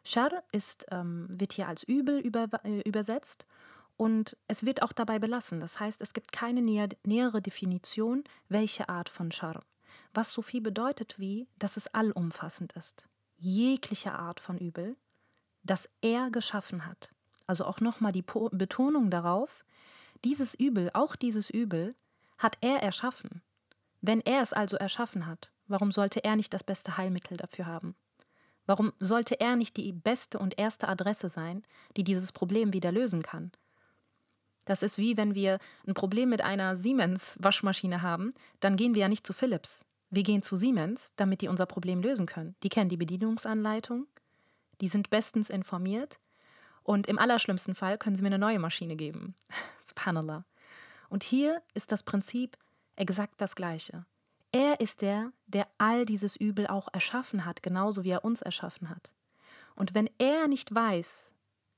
Shar 0.03 0.43
ist, 0.51 0.85
ähm, 0.91 1.27
wird 1.29 1.53
hier 1.53 1.67
als 1.67 1.83
Übel 1.83 2.19
über, 2.19 2.47
äh, 2.63 2.81
übersetzt 2.81 3.45
und 3.97 4.37
es 4.47 4.65
wird 4.65 4.83
auch 4.83 4.93
dabei 4.93 5.19
belassen. 5.19 5.59
Das 5.59 5.79
heißt, 5.79 6.01
es 6.01 6.13
gibt 6.13 6.31
keine 6.31 6.61
näher, 6.61 6.89
nähere 7.03 7.41
Definition, 7.41 8.23
welche 8.47 8.87
Art 8.87 9.09
von 9.09 9.31
Shar. 9.31 9.63
Was 10.13 10.31
so 10.31 10.41
viel 10.41 10.61
bedeutet 10.61 11.17
wie, 11.17 11.47
dass 11.57 11.77
es 11.77 11.87
allumfassend 11.87 12.73
ist. 12.73 13.07
Jegliche 13.37 14.13
Art 14.13 14.39
von 14.39 14.57
Übel, 14.57 14.95
das 15.63 15.89
er 16.01 16.29
geschaffen 16.29 16.85
hat. 16.85 17.13
Also 17.47 17.65
auch 17.65 17.79
nochmal 17.79 18.11
die 18.11 18.21
po 18.21 18.49
Betonung 18.51 19.09
darauf, 19.09 19.65
dieses 20.23 20.55
Übel, 20.55 20.89
auch 20.93 21.15
dieses 21.15 21.49
Übel, 21.49 21.95
hat 22.37 22.57
er 22.61 22.81
erschaffen. 22.81 23.41
Wenn 24.01 24.21
er 24.21 24.41
es 24.41 24.53
also 24.53 24.77
erschaffen 24.77 25.25
hat, 25.25 25.51
warum 25.67 25.91
sollte 25.91 26.23
er 26.23 26.35
nicht 26.35 26.53
das 26.53 26.63
beste 26.63 26.97
Heilmittel 26.97 27.37
dafür 27.37 27.65
haben? 27.65 27.95
Warum 28.65 28.93
sollte 28.99 29.39
er 29.39 29.55
nicht 29.55 29.77
die 29.77 29.93
beste 29.93 30.39
und 30.39 30.57
erste 30.57 30.87
Adresse 30.87 31.29
sein, 31.29 31.63
die 31.97 32.03
dieses 32.03 32.31
Problem 32.31 32.73
wieder 32.73 32.91
lösen 32.91 33.21
kann? 33.21 33.51
Das 34.65 34.81
ist 34.81 34.97
wie 34.97 35.15
wenn 35.15 35.35
wir 35.35 35.59
ein 35.85 35.93
Problem 35.93 36.29
mit 36.29 36.41
einer 36.41 36.75
Siemens-Waschmaschine 36.75 38.01
haben, 38.01 38.33
dann 38.59 38.75
gehen 38.75 38.95
wir 38.95 39.01
ja 39.01 39.07
nicht 39.07 39.25
zu 39.25 39.33
Philips. 39.33 39.85
Wir 40.09 40.23
gehen 40.23 40.41
zu 40.41 40.55
Siemens, 40.55 41.13
damit 41.15 41.41
die 41.41 41.47
unser 41.47 41.67
Problem 41.67 42.01
lösen 42.01 42.25
können. 42.25 42.55
Die 42.63 42.69
kennen 42.69 42.89
die 42.89 42.97
Bedienungsanleitung, 42.97 44.07
die 44.81 44.87
sind 44.87 45.09
bestens 45.09 45.49
informiert 45.49 46.19
und 46.83 47.07
im 47.07 47.19
allerschlimmsten 47.19 47.75
Fall 47.75 47.97
können 47.97 48.15
sie 48.15 48.23
mir 48.23 48.29
eine 48.29 48.39
neue 48.39 48.59
Maschine 48.59 48.95
geben. 48.95 49.35
Subhanallah. 49.81 50.45
Und 51.09 51.23
hier 51.23 51.61
ist 51.73 51.91
das 51.91 52.03
Prinzip 52.03 52.57
exakt 52.95 53.39
das 53.39 53.55
gleiche. 53.55 54.05
Er 54.54 54.80
ist 54.80 55.02
der, 55.02 55.32
der 55.46 55.68
all 55.78 56.04
dieses 56.04 56.36
Übel 56.36 56.66
auch 56.66 56.88
erschaffen 56.92 57.44
hat, 57.44 57.62
genauso 57.62 58.04
wie 58.04 58.10
er 58.10 58.24
uns 58.24 58.42
erschaffen 58.42 58.90
hat. 58.90 59.12
Und 59.76 59.94
wenn 59.94 60.10
er 60.18 60.48
nicht 60.48 60.74
weiß, 60.74 61.30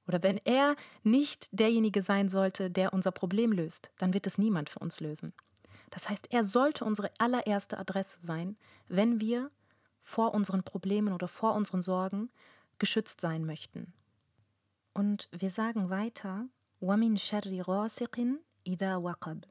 oder 0.07 0.23
wenn 0.23 0.39
er 0.45 0.77
nicht 1.03 1.49
derjenige 1.53 2.03
sein 2.03 2.29
sollte, 2.29 2.71
der 2.71 2.93
unser 2.93 3.13
Problem 3.13 3.53
löst, 3.53 3.91
dann 3.99 4.15
wird 4.15 4.27
es 4.27 4.39
niemand 4.39 4.71
für 4.71 4.81
uns 4.81 5.01
lösen. 5.01 5.33
Das 5.91 6.09
heißt, 6.09 6.33
er 6.33 6.43
sollte 6.43 6.85
unsere 6.85 7.11
allererste 7.19 7.79
Adresse 7.79 8.19
sein, 8.23 8.57
wenn 8.89 9.21
wir 9.21 9.51
vor 10.01 10.35
unseren 10.35 10.65
Problemen 10.65 11.13
oder 11.13 11.29
vor 11.29 11.55
unseren 11.55 11.83
Sorgen 11.83 12.31
geschützt 12.79 13.21
sein 13.21 13.45
möchten. 13.45 13.93
Und 14.95 15.29
wir 15.31 15.51
sagen 15.51 15.91
weiter, 15.91 16.47
وَمِن 16.81 17.17
شَرِّ 17.17 17.63
غَاسِقٍ 17.63 18.39
إِذَا 18.67 18.97
وَقَبْ 18.97 19.45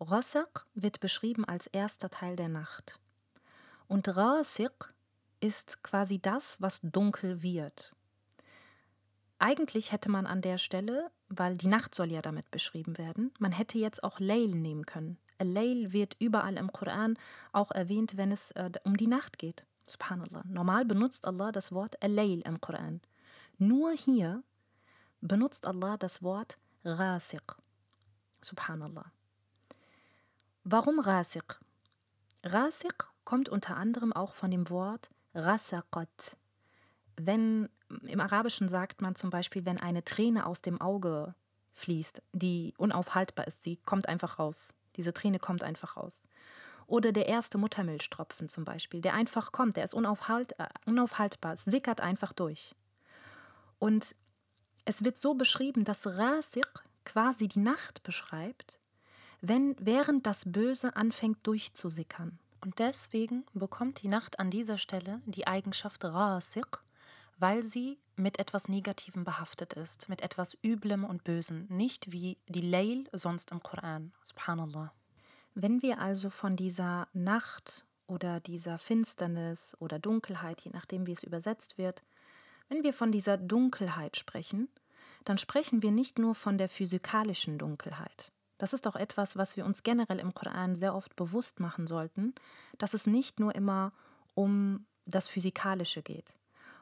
Rossaq 0.00 0.66
wird 0.74 1.00
beschrieben 1.00 1.44
als 1.44 1.66
erster 1.68 2.10
Teil 2.10 2.36
der 2.36 2.48
Nacht. 2.48 2.98
Und 3.88 4.14
Rasiq 4.14 4.92
ist 5.40 5.82
quasi 5.82 6.18
das, 6.18 6.60
was 6.60 6.80
dunkel 6.82 7.42
wird. 7.42 7.92
Eigentlich 9.38 9.92
hätte 9.92 10.10
man 10.10 10.26
an 10.26 10.42
der 10.42 10.58
Stelle, 10.58 11.10
weil 11.28 11.56
die 11.56 11.68
Nacht 11.68 11.94
soll 11.94 12.10
ja 12.10 12.22
damit 12.22 12.50
beschrieben 12.50 12.98
werden, 12.98 13.32
man 13.38 13.52
hätte 13.52 13.78
jetzt 13.78 14.02
auch 14.02 14.18
Layl 14.18 14.54
nehmen 14.54 14.86
können. 14.86 15.18
Layl 15.38 15.92
wird 15.92 16.16
überall 16.18 16.56
im 16.56 16.72
Koran 16.72 17.18
auch 17.52 17.70
erwähnt, 17.70 18.16
wenn 18.16 18.32
es 18.32 18.50
äh, 18.52 18.70
um 18.84 18.96
die 18.96 19.06
Nacht 19.06 19.38
geht. 19.38 19.66
Subhanallah. 19.86 20.42
Normal 20.46 20.84
benutzt 20.84 21.26
Allah 21.26 21.52
das 21.52 21.72
Wort 21.72 21.96
Layl 22.02 22.40
im 22.40 22.60
Koran. 22.60 23.00
Nur 23.58 23.92
hier 23.92 24.42
benutzt 25.20 25.66
Allah 25.66 25.96
das 25.96 26.22
Wort 26.22 26.58
Rasiq. 26.84 27.56
Subhanallah. 28.40 29.12
Warum 30.68 30.98
Rasiq? 30.98 31.60
Rasiq 32.42 33.06
kommt 33.22 33.48
unter 33.48 33.76
anderem 33.76 34.12
auch 34.12 34.34
von 34.34 34.50
dem 34.50 34.68
Wort 34.68 35.10
Rasaqat. 35.32 36.36
Wenn 37.16 37.68
im 38.02 38.18
Arabischen 38.18 38.68
sagt 38.68 39.00
man 39.00 39.14
zum 39.14 39.30
Beispiel, 39.30 39.64
wenn 39.64 39.78
eine 39.78 40.02
Träne 40.02 40.44
aus 40.44 40.62
dem 40.62 40.80
Auge 40.80 41.36
fließt, 41.74 42.20
die 42.32 42.74
unaufhaltbar 42.78 43.46
ist, 43.46 43.62
sie 43.62 43.76
kommt 43.76 44.08
einfach 44.08 44.40
raus. 44.40 44.74
Diese 44.96 45.12
Träne 45.12 45.38
kommt 45.38 45.62
einfach 45.62 45.96
raus. 45.96 46.20
Oder 46.88 47.12
der 47.12 47.26
erste 47.28 47.58
Muttermilchtropfen 47.58 48.48
zum 48.48 48.64
Beispiel, 48.64 49.00
der 49.00 49.14
einfach 49.14 49.52
kommt, 49.52 49.76
der 49.76 49.84
ist 49.84 49.94
unaufhalt, 49.94 50.58
äh, 50.58 50.66
unaufhaltbar, 50.84 51.52
es 51.52 51.64
sickert 51.64 52.00
einfach 52.00 52.32
durch. 52.32 52.74
Und 53.78 54.16
es 54.84 55.04
wird 55.04 55.18
so 55.18 55.34
beschrieben, 55.34 55.84
dass 55.84 56.08
Rasiq 56.08 56.82
quasi 57.04 57.46
die 57.46 57.60
Nacht 57.60 58.02
beschreibt, 58.02 58.80
wenn 59.48 59.76
während 59.78 60.26
das 60.26 60.50
Böse 60.50 60.96
anfängt 60.96 61.46
durchzusickern. 61.46 62.38
Und 62.60 62.78
deswegen 62.78 63.44
bekommt 63.54 64.02
die 64.02 64.08
Nacht 64.08 64.40
an 64.40 64.50
dieser 64.50 64.78
Stelle 64.78 65.20
die 65.26 65.46
Eigenschaft 65.46 66.04
Rasiq, 66.04 66.82
weil 67.38 67.62
sie 67.62 67.98
mit 68.16 68.38
etwas 68.38 68.68
Negativem 68.68 69.24
behaftet 69.24 69.74
ist, 69.74 70.08
mit 70.08 70.22
etwas 70.22 70.56
Üblem 70.64 71.04
und 71.04 71.22
Bösen, 71.22 71.66
nicht 71.68 72.12
wie 72.12 72.38
die 72.48 72.62
Layl 72.62 73.04
sonst 73.12 73.52
im 73.52 73.62
Koran. 73.62 74.12
Subhanallah. 74.22 74.92
Wenn 75.54 75.82
wir 75.82 76.00
also 76.00 76.30
von 76.30 76.56
dieser 76.56 77.08
Nacht 77.12 77.84
oder 78.06 78.40
dieser 78.40 78.78
Finsternis 78.78 79.76
oder 79.78 79.98
Dunkelheit, 79.98 80.62
je 80.62 80.70
nachdem 80.72 81.06
wie 81.06 81.12
es 81.12 81.22
übersetzt 81.22 81.78
wird, 81.78 82.02
wenn 82.68 82.82
wir 82.82 82.92
von 82.92 83.12
dieser 83.12 83.36
Dunkelheit 83.36 84.16
sprechen, 84.16 84.68
dann 85.24 85.38
sprechen 85.38 85.82
wir 85.82 85.92
nicht 85.92 86.18
nur 86.18 86.34
von 86.34 86.58
der 86.58 86.68
physikalischen 86.68 87.58
Dunkelheit. 87.58 88.32
Das 88.58 88.72
ist 88.72 88.86
auch 88.86 88.96
etwas, 88.96 89.36
was 89.36 89.56
wir 89.56 89.64
uns 89.64 89.82
generell 89.82 90.18
im 90.18 90.34
Koran 90.34 90.74
sehr 90.74 90.94
oft 90.94 91.14
bewusst 91.16 91.60
machen 91.60 91.86
sollten, 91.86 92.34
dass 92.78 92.94
es 92.94 93.06
nicht 93.06 93.38
nur 93.38 93.54
immer 93.54 93.92
um 94.34 94.86
das 95.04 95.28
Physikalische 95.28 96.02
geht. 96.02 96.34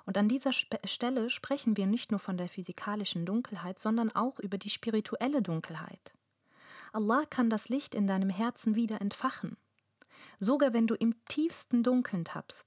Und 0.06 0.18
an 0.18 0.28
dieser 0.28 0.52
Spe 0.52 0.78
Stelle 0.84 1.30
sprechen 1.30 1.76
wir 1.76 1.86
nicht 1.86 2.10
nur 2.10 2.20
von 2.20 2.36
der 2.36 2.48
physikalischen 2.48 3.24
Dunkelheit, 3.24 3.78
sondern 3.78 4.10
auch 4.14 4.38
über 4.38 4.58
die 4.58 4.70
spirituelle 4.70 5.42
Dunkelheit. 5.42 6.14
Allah 6.92 7.24
kann 7.28 7.50
das 7.50 7.68
Licht 7.68 7.94
in 7.94 8.06
deinem 8.06 8.30
Herzen 8.30 8.74
wieder 8.74 9.00
entfachen, 9.00 9.56
sogar 10.38 10.74
wenn 10.74 10.86
du 10.86 10.94
im 10.94 11.14
tiefsten 11.24 11.82
Dunkeln 11.82 12.24
tappst. 12.24 12.66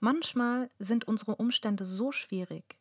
Manchmal 0.00 0.70
sind 0.78 1.06
unsere 1.06 1.36
Umstände 1.36 1.86
so 1.86 2.12
schwierig. 2.12 2.78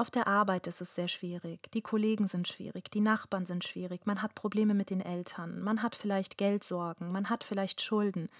Auf 0.00 0.10
der 0.10 0.26
Arbeit 0.26 0.66
ist 0.66 0.80
es 0.80 0.94
sehr 0.94 1.08
schwierig, 1.08 1.70
die 1.72 1.82
Kollegen 1.82 2.26
sind 2.26 2.48
schwierig, 2.48 2.90
die 2.90 3.02
Nachbarn 3.02 3.44
sind 3.44 3.64
schwierig, 3.64 4.06
man 4.06 4.22
hat 4.22 4.34
Probleme 4.34 4.72
mit 4.72 4.88
den 4.88 5.02
Eltern, 5.02 5.60
man 5.60 5.82
hat 5.82 5.94
vielleicht 5.94 6.38
Geldsorgen, 6.38 7.12
man 7.12 7.28
hat 7.28 7.44
vielleicht 7.44 7.82
Schulden. 7.82 8.30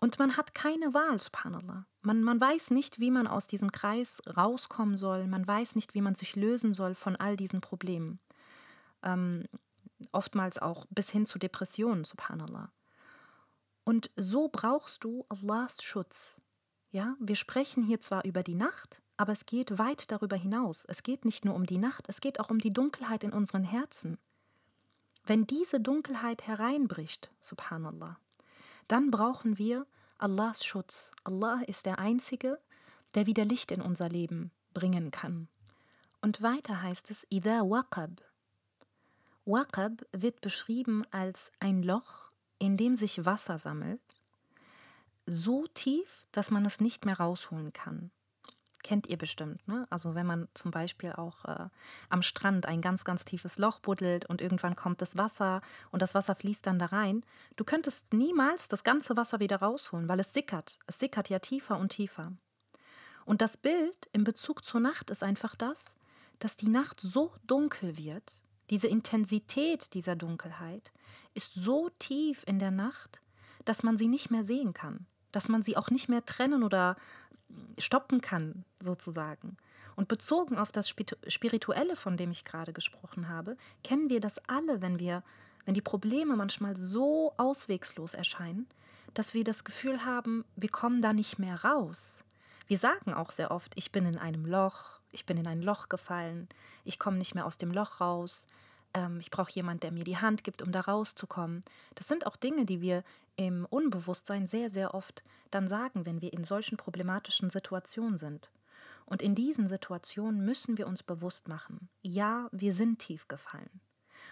Und 0.00 0.18
man 0.18 0.36
hat 0.36 0.56
keine 0.56 0.92
Wahl, 0.92 1.20
subhanallah. 1.20 1.86
Man, 2.00 2.24
man 2.24 2.40
weiß 2.40 2.72
nicht, 2.72 2.98
wie 2.98 3.12
man 3.12 3.28
aus 3.28 3.46
diesem 3.46 3.70
Kreis 3.70 4.20
rauskommen 4.36 4.96
soll, 4.96 5.28
man 5.28 5.46
weiß 5.46 5.76
nicht, 5.76 5.94
wie 5.94 6.00
man 6.00 6.16
sich 6.16 6.34
lösen 6.34 6.74
soll 6.74 6.96
von 6.96 7.14
all 7.14 7.36
diesen 7.36 7.60
Problemen. 7.60 8.18
Ähm, 9.04 9.44
oftmals 10.10 10.58
auch 10.58 10.84
bis 10.90 11.10
hin 11.10 11.26
zu 11.26 11.38
Depressionen, 11.38 12.02
subhanallah. 12.02 12.72
Und 13.84 14.10
so 14.16 14.48
brauchst 14.50 15.04
du 15.04 15.26
Allahs 15.28 15.80
Schutz. 15.84 16.42
Ja, 16.90 17.14
wir 17.20 17.36
sprechen 17.36 17.84
hier 17.84 18.00
zwar 18.00 18.24
über 18.24 18.42
die 18.42 18.56
Nacht, 18.56 19.01
aber 19.16 19.32
es 19.32 19.46
geht 19.46 19.78
weit 19.78 20.10
darüber 20.10 20.36
hinaus. 20.36 20.84
Es 20.86 21.02
geht 21.02 21.24
nicht 21.24 21.44
nur 21.44 21.54
um 21.54 21.66
die 21.66 21.78
Nacht, 21.78 22.08
es 22.08 22.20
geht 22.20 22.40
auch 22.40 22.50
um 22.50 22.58
die 22.58 22.72
Dunkelheit 22.72 23.24
in 23.24 23.32
unseren 23.32 23.64
Herzen. 23.64 24.18
Wenn 25.24 25.46
diese 25.46 25.80
Dunkelheit 25.80 26.46
hereinbricht, 26.46 27.30
subhanallah, 27.40 28.18
dann 28.88 29.10
brauchen 29.10 29.58
wir 29.58 29.86
Allahs 30.18 30.64
Schutz. 30.64 31.10
Allah 31.24 31.62
ist 31.66 31.86
der 31.86 31.98
Einzige, 31.98 32.58
der 33.14 33.26
wieder 33.26 33.44
Licht 33.44 33.70
in 33.70 33.80
unser 33.80 34.08
Leben 34.08 34.50
bringen 34.74 35.10
kann. 35.10 35.48
Und 36.20 36.42
weiter 36.42 36.82
heißt 36.82 37.10
es, 37.10 37.26
Ida 37.30 37.62
waqab. 37.62 38.22
Waqab 39.44 40.04
wird 40.12 40.40
beschrieben 40.40 41.02
als 41.10 41.52
ein 41.60 41.82
Loch, 41.82 42.30
in 42.58 42.76
dem 42.76 42.96
sich 42.96 43.24
Wasser 43.24 43.58
sammelt 43.58 44.00
so 45.26 45.66
tief, 45.68 46.26
dass 46.32 46.50
man 46.50 46.64
es 46.64 46.80
nicht 46.80 47.04
mehr 47.04 47.18
rausholen 47.18 47.72
kann. 47.72 48.10
Kennt 48.82 49.06
ihr 49.06 49.16
bestimmt, 49.16 49.66
ne? 49.68 49.86
Also 49.90 50.14
wenn 50.14 50.26
man 50.26 50.48
zum 50.54 50.72
Beispiel 50.72 51.12
auch 51.12 51.44
äh, 51.44 51.68
am 52.08 52.22
Strand 52.22 52.66
ein 52.66 52.80
ganz, 52.80 53.04
ganz 53.04 53.24
tiefes 53.24 53.58
Loch 53.58 53.78
buddelt 53.78 54.26
und 54.26 54.40
irgendwann 54.40 54.74
kommt 54.74 55.00
das 55.00 55.16
Wasser 55.16 55.60
und 55.92 56.02
das 56.02 56.14
Wasser 56.14 56.34
fließt 56.34 56.66
dann 56.66 56.80
da 56.80 56.86
rein. 56.86 57.24
Du 57.56 57.64
könntest 57.64 58.12
niemals 58.12 58.68
das 58.68 58.82
ganze 58.82 59.16
Wasser 59.16 59.38
wieder 59.38 59.56
rausholen, 59.56 60.08
weil 60.08 60.18
es 60.18 60.32
sickert. 60.32 60.80
Es 60.86 60.98
sickert 60.98 61.28
ja 61.28 61.38
tiefer 61.38 61.78
und 61.78 61.90
tiefer. 61.90 62.32
Und 63.24 63.40
das 63.40 63.56
Bild 63.56 64.08
in 64.12 64.24
Bezug 64.24 64.64
zur 64.64 64.80
Nacht 64.80 65.10
ist 65.10 65.22
einfach 65.22 65.54
das, 65.54 65.96
dass 66.40 66.56
die 66.56 66.68
Nacht 66.68 67.00
so 67.00 67.32
dunkel 67.46 67.96
wird, 67.96 68.42
diese 68.68 68.88
Intensität 68.88 69.94
dieser 69.94 70.16
Dunkelheit 70.16 70.90
ist 71.34 71.54
so 71.54 71.90
tief 71.98 72.42
in 72.46 72.58
der 72.58 72.72
Nacht, 72.72 73.20
dass 73.64 73.84
man 73.84 73.96
sie 73.96 74.08
nicht 74.08 74.30
mehr 74.30 74.44
sehen 74.44 74.72
kann 74.72 75.06
dass 75.32 75.48
man 75.48 75.62
sie 75.62 75.76
auch 75.76 75.90
nicht 75.90 76.08
mehr 76.08 76.24
trennen 76.24 76.62
oder 76.62 76.96
stoppen 77.78 78.20
kann, 78.20 78.64
sozusagen. 78.78 79.56
Und 79.96 80.08
bezogen 80.08 80.58
auf 80.58 80.72
das 80.72 80.88
Spirituelle, 80.88 81.96
von 81.96 82.16
dem 82.16 82.30
ich 82.30 82.44
gerade 82.44 82.72
gesprochen 82.72 83.28
habe, 83.28 83.56
kennen 83.84 84.08
wir 84.08 84.20
das 84.20 84.38
alle, 84.48 84.80
wenn 84.80 84.98
wir, 84.98 85.22
wenn 85.64 85.74
die 85.74 85.82
Probleme 85.82 86.36
manchmal 86.36 86.76
so 86.76 87.34
auswegslos 87.36 88.14
erscheinen, 88.14 88.66
dass 89.14 89.34
wir 89.34 89.44
das 89.44 89.64
Gefühl 89.64 90.04
haben, 90.04 90.44
wir 90.56 90.70
kommen 90.70 91.02
da 91.02 91.12
nicht 91.12 91.38
mehr 91.38 91.62
raus. 91.64 92.24
Wir 92.68 92.78
sagen 92.78 93.12
auch 93.12 93.32
sehr 93.32 93.50
oft, 93.50 93.72
ich 93.76 93.92
bin 93.92 94.06
in 94.06 94.16
einem 94.16 94.46
Loch, 94.46 95.00
ich 95.10 95.26
bin 95.26 95.36
in 95.36 95.46
ein 95.46 95.60
Loch 95.60 95.90
gefallen, 95.90 96.48
ich 96.84 96.98
komme 96.98 97.18
nicht 97.18 97.34
mehr 97.34 97.44
aus 97.44 97.58
dem 97.58 97.70
Loch 97.70 98.00
raus, 98.00 98.46
ähm, 98.94 99.18
ich 99.20 99.30
brauche 99.30 99.52
jemanden, 99.52 99.80
der 99.80 99.92
mir 99.92 100.04
die 100.04 100.18
Hand 100.18 100.44
gibt, 100.44 100.62
um 100.62 100.72
da 100.72 100.80
rauszukommen. 100.80 101.64
Das 101.94 102.08
sind 102.08 102.26
auch 102.26 102.36
Dinge, 102.36 102.64
die 102.64 102.80
wir 102.80 103.04
im 103.36 103.66
Unbewusstsein 103.68 104.46
sehr, 104.46 104.70
sehr 104.70 104.94
oft 104.94 105.22
dann 105.50 105.68
sagen, 105.68 106.06
wenn 106.06 106.20
wir 106.20 106.32
in 106.32 106.44
solchen 106.44 106.76
problematischen 106.76 107.50
Situationen 107.50 108.18
sind. 108.18 108.50
Und 109.06 109.22
in 109.22 109.34
diesen 109.34 109.68
Situationen 109.68 110.44
müssen 110.44 110.78
wir 110.78 110.86
uns 110.86 111.02
bewusst 111.02 111.48
machen, 111.48 111.88
ja, 112.02 112.48
wir 112.52 112.72
sind 112.72 112.98
tief 112.98 113.28
gefallen. 113.28 113.80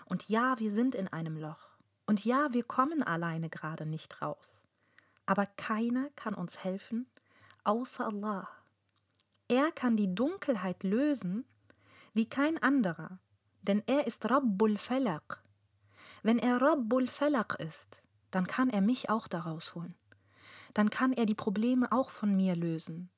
Und 0.07 0.29
ja, 0.29 0.59
wir 0.59 0.71
sind 0.71 0.95
in 0.95 1.09
einem 1.09 1.37
Loch. 1.37 1.77
Und 2.07 2.25
ja, 2.25 2.49
wir 2.53 2.65
kommen 2.65 3.03
alleine 3.03 3.51
gerade 3.51 3.87
nicht 3.87 4.23
raus. 4.23 4.63
Aber 5.27 5.47
keiner 5.47 6.09
kann 6.17 6.35
uns 6.35 6.65
helfen, 6.65 7.07
außer 7.65 8.07
Allah. 8.07 8.49
Er 9.49 9.71
kann 9.73 9.97
die 9.97 10.15
Dunkelheit 10.15 10.83
lösen 10.83 11.45
wie 12.15 12.29
kein 12.29 12.61
anderer, 12.63 13.19
denn 13.63 13.83
er 13.87 14.07
ist 14.07 14.31
Rabbul 14.31 14.77
Falaq. 14.77 15.43
Wenn 16.23 16.39
er 16.39 16.61
Rabbul 16.61 17.07
Falaq 17.07 17.57
ist, 17.59 18.03
dann 18.31 18.47
kann 18.47 18.71
er 18.71 18.81
mich 18.81 19.11
auch 19.11 19.29
daraus 19.29 19.75
holen. 19.75 19.95
Dann 20.75 20.91
kann 20.91 21.13
er 21.13 21.27
die 21.27 21.35
Probleme 21.35 21.91
auch 21.91 22.11
von 22.11 22.37
mir 22.37 22.55
lösen. 22.55 23.11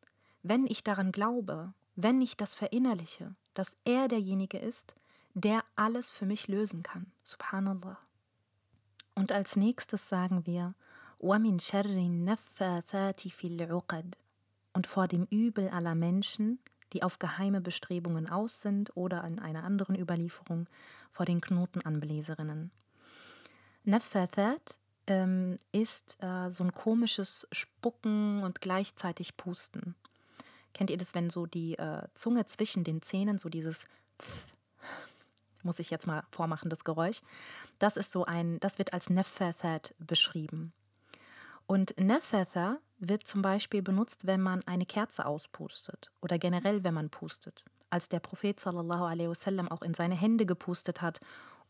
Wenn 0.42 0.66
ich 0.66 0.82
daran 0.82 1.12
glaube, 1.12 1.74
wenn 1.96 2.22
ich 2.22 2.36
das 2.36 2.54
verinnerliche, 2.54 3.34
dass 3.54 3.76
er 3.84 4.08
derjenige 4.08 4.58
ist, 4.58 4.94
der 5.34 5.64
alles 5.76 6.10
für 6.10 6.26
mich 6.26 6.48
lösen 6.48 6.82
kann. 6.82 7.12
Subhanallah. 7.24 7.98
Und 9.14 9.32
als 9.32 9.56
nächstes 9.56 10.08
sagen 10.08 10.46
wir, 10.46 10.74
und 14.74 14.86
vor 14.86 15.06
dem 15.08 15.26
Übel 15.30 15.68
aller 15.68 15.94
Menschen, 15.94 16.58
die 16.92 17.02
auf 17.02 17.18
geheime 17.18 17.60
Bestrebungen 17.60 18.28
aus 18.28 18.60
sind 18.60 18.96
oder 18.96 19.24
in 19.24 19.38
einer 19.38 19.64
anderen 19.64 19.98
Überlieferung 19.98 20.68
vor 21.10 21.26
den 21.26 21.40
Knotenanbläserinnen. 21.40 22.70
Naffathat 23.84 24.78
ähm, 25.06 25.56
ist 25.72 26.18
äh, 26.22 26.48
so 26.50 26.64
ein 26.64 26.72
komisches 26.72 27.46
Spucken 27.52 28.42
und 28.42 28.60
gleichzeitig 28.60 29.36
Pusten. 29.36 29.94
Kennt 30.74 30.90
ihr 30.90 30.98
das, 30.98 31.14
wenn 31.14 31.30
so 31.30 31.46
die 31.46 31.76
äh, 31.78 32.06
Zunge 32.14 32.46
zwischen 32.46 32.84
den 32.84 33.02
Zähnen, 33.02 33.38
so 33.38 33.48
dieses 33.48 33.84
Pf, 34.20 34.54
muss 35.62 35.78
ich 35.78 35.90
jetzt 35.90 36.06
mal 36.06 36.24
vormachen, 36.30 36.70
das 36.70 36.84
Geräusch. 36.84 37.20
Das 37.78 37.96
ist 37.96 38.12
so 38.12 38.24
ein, 38.24 38.58
das 38.60 38.78
wird 38.78 38.92
als 38.92 39.10
Neffathat 39.10 39.94
beschrieben. 39.98 40.72
Und 41.66 41.98
Neffatha 41.98 42.78
wird 43.08 43.26
zum 43.26 43.42
Beispiel 43.42 43.82
benutzt, 43.82 44.26
wenn 44.26 44.40
man 44.40 44.62
eine 44.66 44.86
Kerze 44.86 45.26
auspustet 45.26 46.12
oder 46.20 46.38
generell, 46.38 46.84
wenn 46.84 46.94
man 46.94 47.10
pustet. 47.10 47.64
Als 47.90 48.08
der 48.08 48.20
Prophet 48.20 48.58
sallallahu 48.58 49.28
wasallam 49.28 49.68
auch 49.68 49.82
in 49.82 49.92
seine 49.92 50.14
Hände 50.14 50.46
gepustet 50.46 51.02
hat 51.02 51.20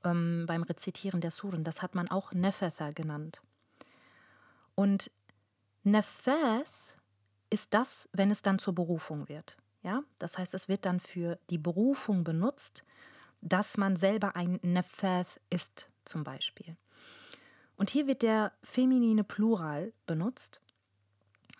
ähm, 0.05 0.45
beim 0.47 0.63
Rezitieren 0.63 1.21
der 1.21 1.31
Suren, 1.31 1.65
das 1.65 1.83
hat 1.83 1.95
man 1.95 2.09
auch 2.11 2.33
Nefatha 2.33 2.91
genannt. 2.91 3.43
Und 4.75 5.11
Nefath 5.85 6.67
ist 7.51 7.75
das, 7.75 8.09
wenn 8.13 8.31
es 8.31 8.43
dann 8.43 8.59
zur 8.59 8.75
Berufung 8.75 9.29
wird. 9.29 9.57
Ja? 9.83 10.03
Das 10.19 10.39
heißt, 10.39 10.55
es 10.55 10.69
wird 10.69 10.85
dann 10.85 11.01
für 11.01 11.39
die 11.51 11.59
Berufung 11.59 12.25
benutzt, 12.25 12.85
dass 13.41 13.77
man 13.77 13.97
selber 13.97 14.37
ein 14.37 14.61
Nefath 14.63 15.41
ist, 15.51 15.89
zum 16.05 16.25
Beispiel. 16.25 16.77
Und 17.77 17.91
hier 17.91 18.07
wird 18.07 18.23
der 18.23 18.53
feminine 18.63 19.25
Plural 19.25 19.93
benutzt. 20.07 20.61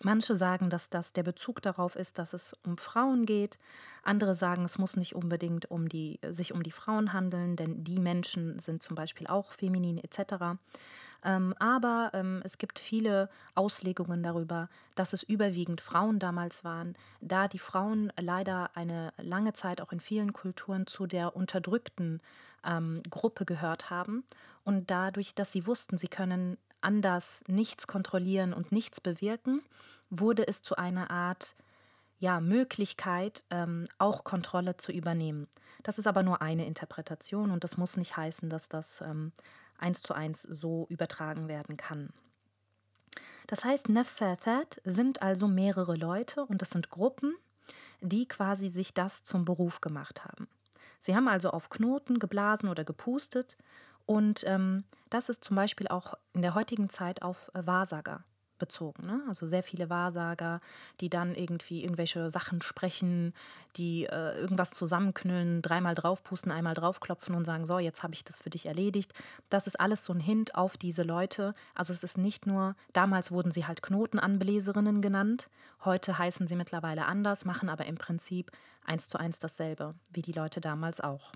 Manche 0.03 0.35
sagen, 0.35 0.69
dass 0.69 0.89
das 0.89 1.13
der 1.13 1.23
Bezug 1.23 1.61
darauf 1.61 1.95
ist, 1.95 2.19
dass 2.19 2.33
es 2.33 2.53
um 2.65 2.77
Frauen 2.77 3.25
geht. 3.25 3.57
Andere 4.03 4.35
sagen, 4.35 4.65
es 4.65 4.77
muss 4.77 4.97
nicht 4.97 5.15
unbedingt 5.15 5.71
um 5.71 5.87
die, 5.87 6.19
sich 6.29 6.53
um 6.53 6.61
die 6.61 6.71
Frauen 6.71 7.13
handeln, 7.13 7.55
denn 7.55 7.85
die 7.85 7.99
Menschen 7.99 8.59
sind 8.59 8.83
zum 8.83 8.95
Beispiel 8.95 9.27
auch 9.27 9.53
feminin 9.53 9.97
etc. 9.97 10.57
Ähm, 11.23 11.55
aber 11.57 12.11
ähm, 12.13 12.41
es 12.43 12.57
gibt 12.57 12.79
viele 12.79 13.29
Auslegungen 13.55 14.21
darüber, 14.23 14.67
dass 14.95 15.13
es 15.13 15.23
überwiegend 15.23 15.79
Frauen 15.79 16.19
damals 16.19 16.65
waren, 16.65 16.95
da 17.21 17.47
die 17.47 17.59
Frauen 17.59 18.11
leider 18.19 18.75
eine 18.75 19.13
lange 19.17 19.53
Zeit 19.53 19.79
auch 19.79 19.93
in 19.93 20.01
vielen 20.01 20.33
Kulturen 20.33 20.85
zu 20.85 21.07
der 21.07 21.33
unterdrückten 21.33 22.21
ähm, 22.65 23.01
Gruppe 23.09 23.45
gehört 23.45 23.89
haben. 23.89 24.25
Und 24.65 24.91
dadurch, 24.91 25.33
dass 25.33 25.53
sie 25.53 25.65
wussten, 25.65 25.97
sie 25.97 26.09
können 26.09 26.57
anders 26.81 27.43
nichts 27.47 27.87
kontrollieren 27.87 28.53
und 28.53 28.71
nichts 28.73 28.99
bewirken, 28.99 29.61
wurde 30.19 30.47
es 30.47 30.61
zu 30.61 30.75
einer 30.75 31.09
Art 31.11 31.55
ja, 32.19 32.39
Möglichkeit, 32.39 33.43
ähm, 33.49 33.85
auch 33.97 34.23
Kontrolle 34.23 34.77
zu 34.77 34.91
übernehmen. 34.91 35.47
Das 35.81 35.97
ist 35.97 36.07
aber 36.07 36.23
nur 36.23 36.41
eine 36.41 36.65
Interpretation 36.65 37.51
und 37.51 37.63
das 37.63 37.75
muss 37.75 37.97
nicht 37.97 38.15
heißen, 38.15 38.49
dass 38.49 38.69
das 38.69 39.01
ähm, 39.01 39.33
eins 39.77 40.01
zu 40.01 40.13
eins 40.13 40.43
so 40.43 40.85
übertragen 40.89 41.49
werden 41.49 41.75
kann. 41.75 42.13
Das 43.47 43.65
heißt, 43.65 43.89
Naffathat 43.89 44.81
sind 44.85 45.21
also 45.21 45.49
mehrere 45.49 45.97
Leute 45.97 46.45
und 46.45 46.61
es 46.61 46.69
sind 46.69 46.89
Gruppen, 46.89 47.35
die 47.99 48.25
quasi 48.25 48.69
sich 48.69 48.93
das 48.93 49.23
zum 49.23 49.43
Beruf 49.43 49.81
gemacht 49.81 50.23
haben. 50.23 50.47
Sie 51.01 51.15
haben 51.15 51.27
also 51.27 51.49
auf 51.49 51.69
Knoten 51.69 52.19
geblasen 52.19 52.69
oder 52.69 52.85
gepustet 52.85 53.57
und 54.05 54.43
ähm, 54.45 54.85
das 55.09 55.27
ist 55.27 55.43
zum 55.43 55.57
Beispiel 55.57 55.89
auch 55.89 56.13
in 56.31 56.41
der 56.41 56.55
heutigen 56.55 56.87
Zeit 56.87 57.21
auf 57.21 57.51
Wahrsager 57.53 58.23
bezogen. 58.63 59.05
Ne? 59.05 59.21
Also 59.27 59.45
sehr 59.45 59.61
viele 59.61 59.89
Wahrsager, 59.89 60.61
die 61.01 61.09
dann 61.09 61.35
irgendwie 61.35 61.83
irgendwelche 61.83 62.29
Sachen 62.29 62.61
sprechen, 62.61 63.33
die 63.75 64.05
äh, 64.05 64.39
irgendwas 64.39 64.71
zusammenknüllen, 64.71 65.61
dreimal 65.61 65.95
draufpusten, 65.95 66.49
einmal 66.49 66.73
draufklopfen 66.73 67.35
und 67.35 67.43
sagen, 67.43 67.65
so, 67.65 67.77
jetzt 67.77 68.03
habe 68.03 68.13
ich 68.13 68.23
das 68.23 68.41
für 68.41 68.49
dich 68.49 68.67
erledigt. 68.67 69.13
Das 69.49 69.67
ist 69.67 69.77
alles 69.77 70.05
so 70.05 70.13
ein 70.13 70.21
Hint 70.21 70.55
auf 70.55 70.77
diese 70.77 71.03
Leute. 71.03 71.55
Also 71.75 71.91
es 71.91 72.03
ist 72.03 72.17
nicht 72.17 72.47
nur, 72.47 72.77
damals 72.93 73.33
wurden 73.33 73.51
sie 73.51 73.65
halt 73.67 73.83
Knotenanbläserinnen 73.83 75.01
genannt, 75.01 75.49
heute 75.83 76.17
heißen 76.17 76.47
sie 76.47 76.55
mittlerweile 76.55 77.05
anders, 77.05 77.43
machen 77.43 77.67
aber 77.67 77.85
im 77.85 77.95
Prinzip 77.95 78.49
eins 78.85 79.09
zu 79.09 79.17
eins 79.19 79.39
dasselbe, 79.39 79.95
wie 80.13 80.21
die 80.21 80.31
Leute 80.31 80.61
damals 80.61 81.01
auch. 81.01 81.33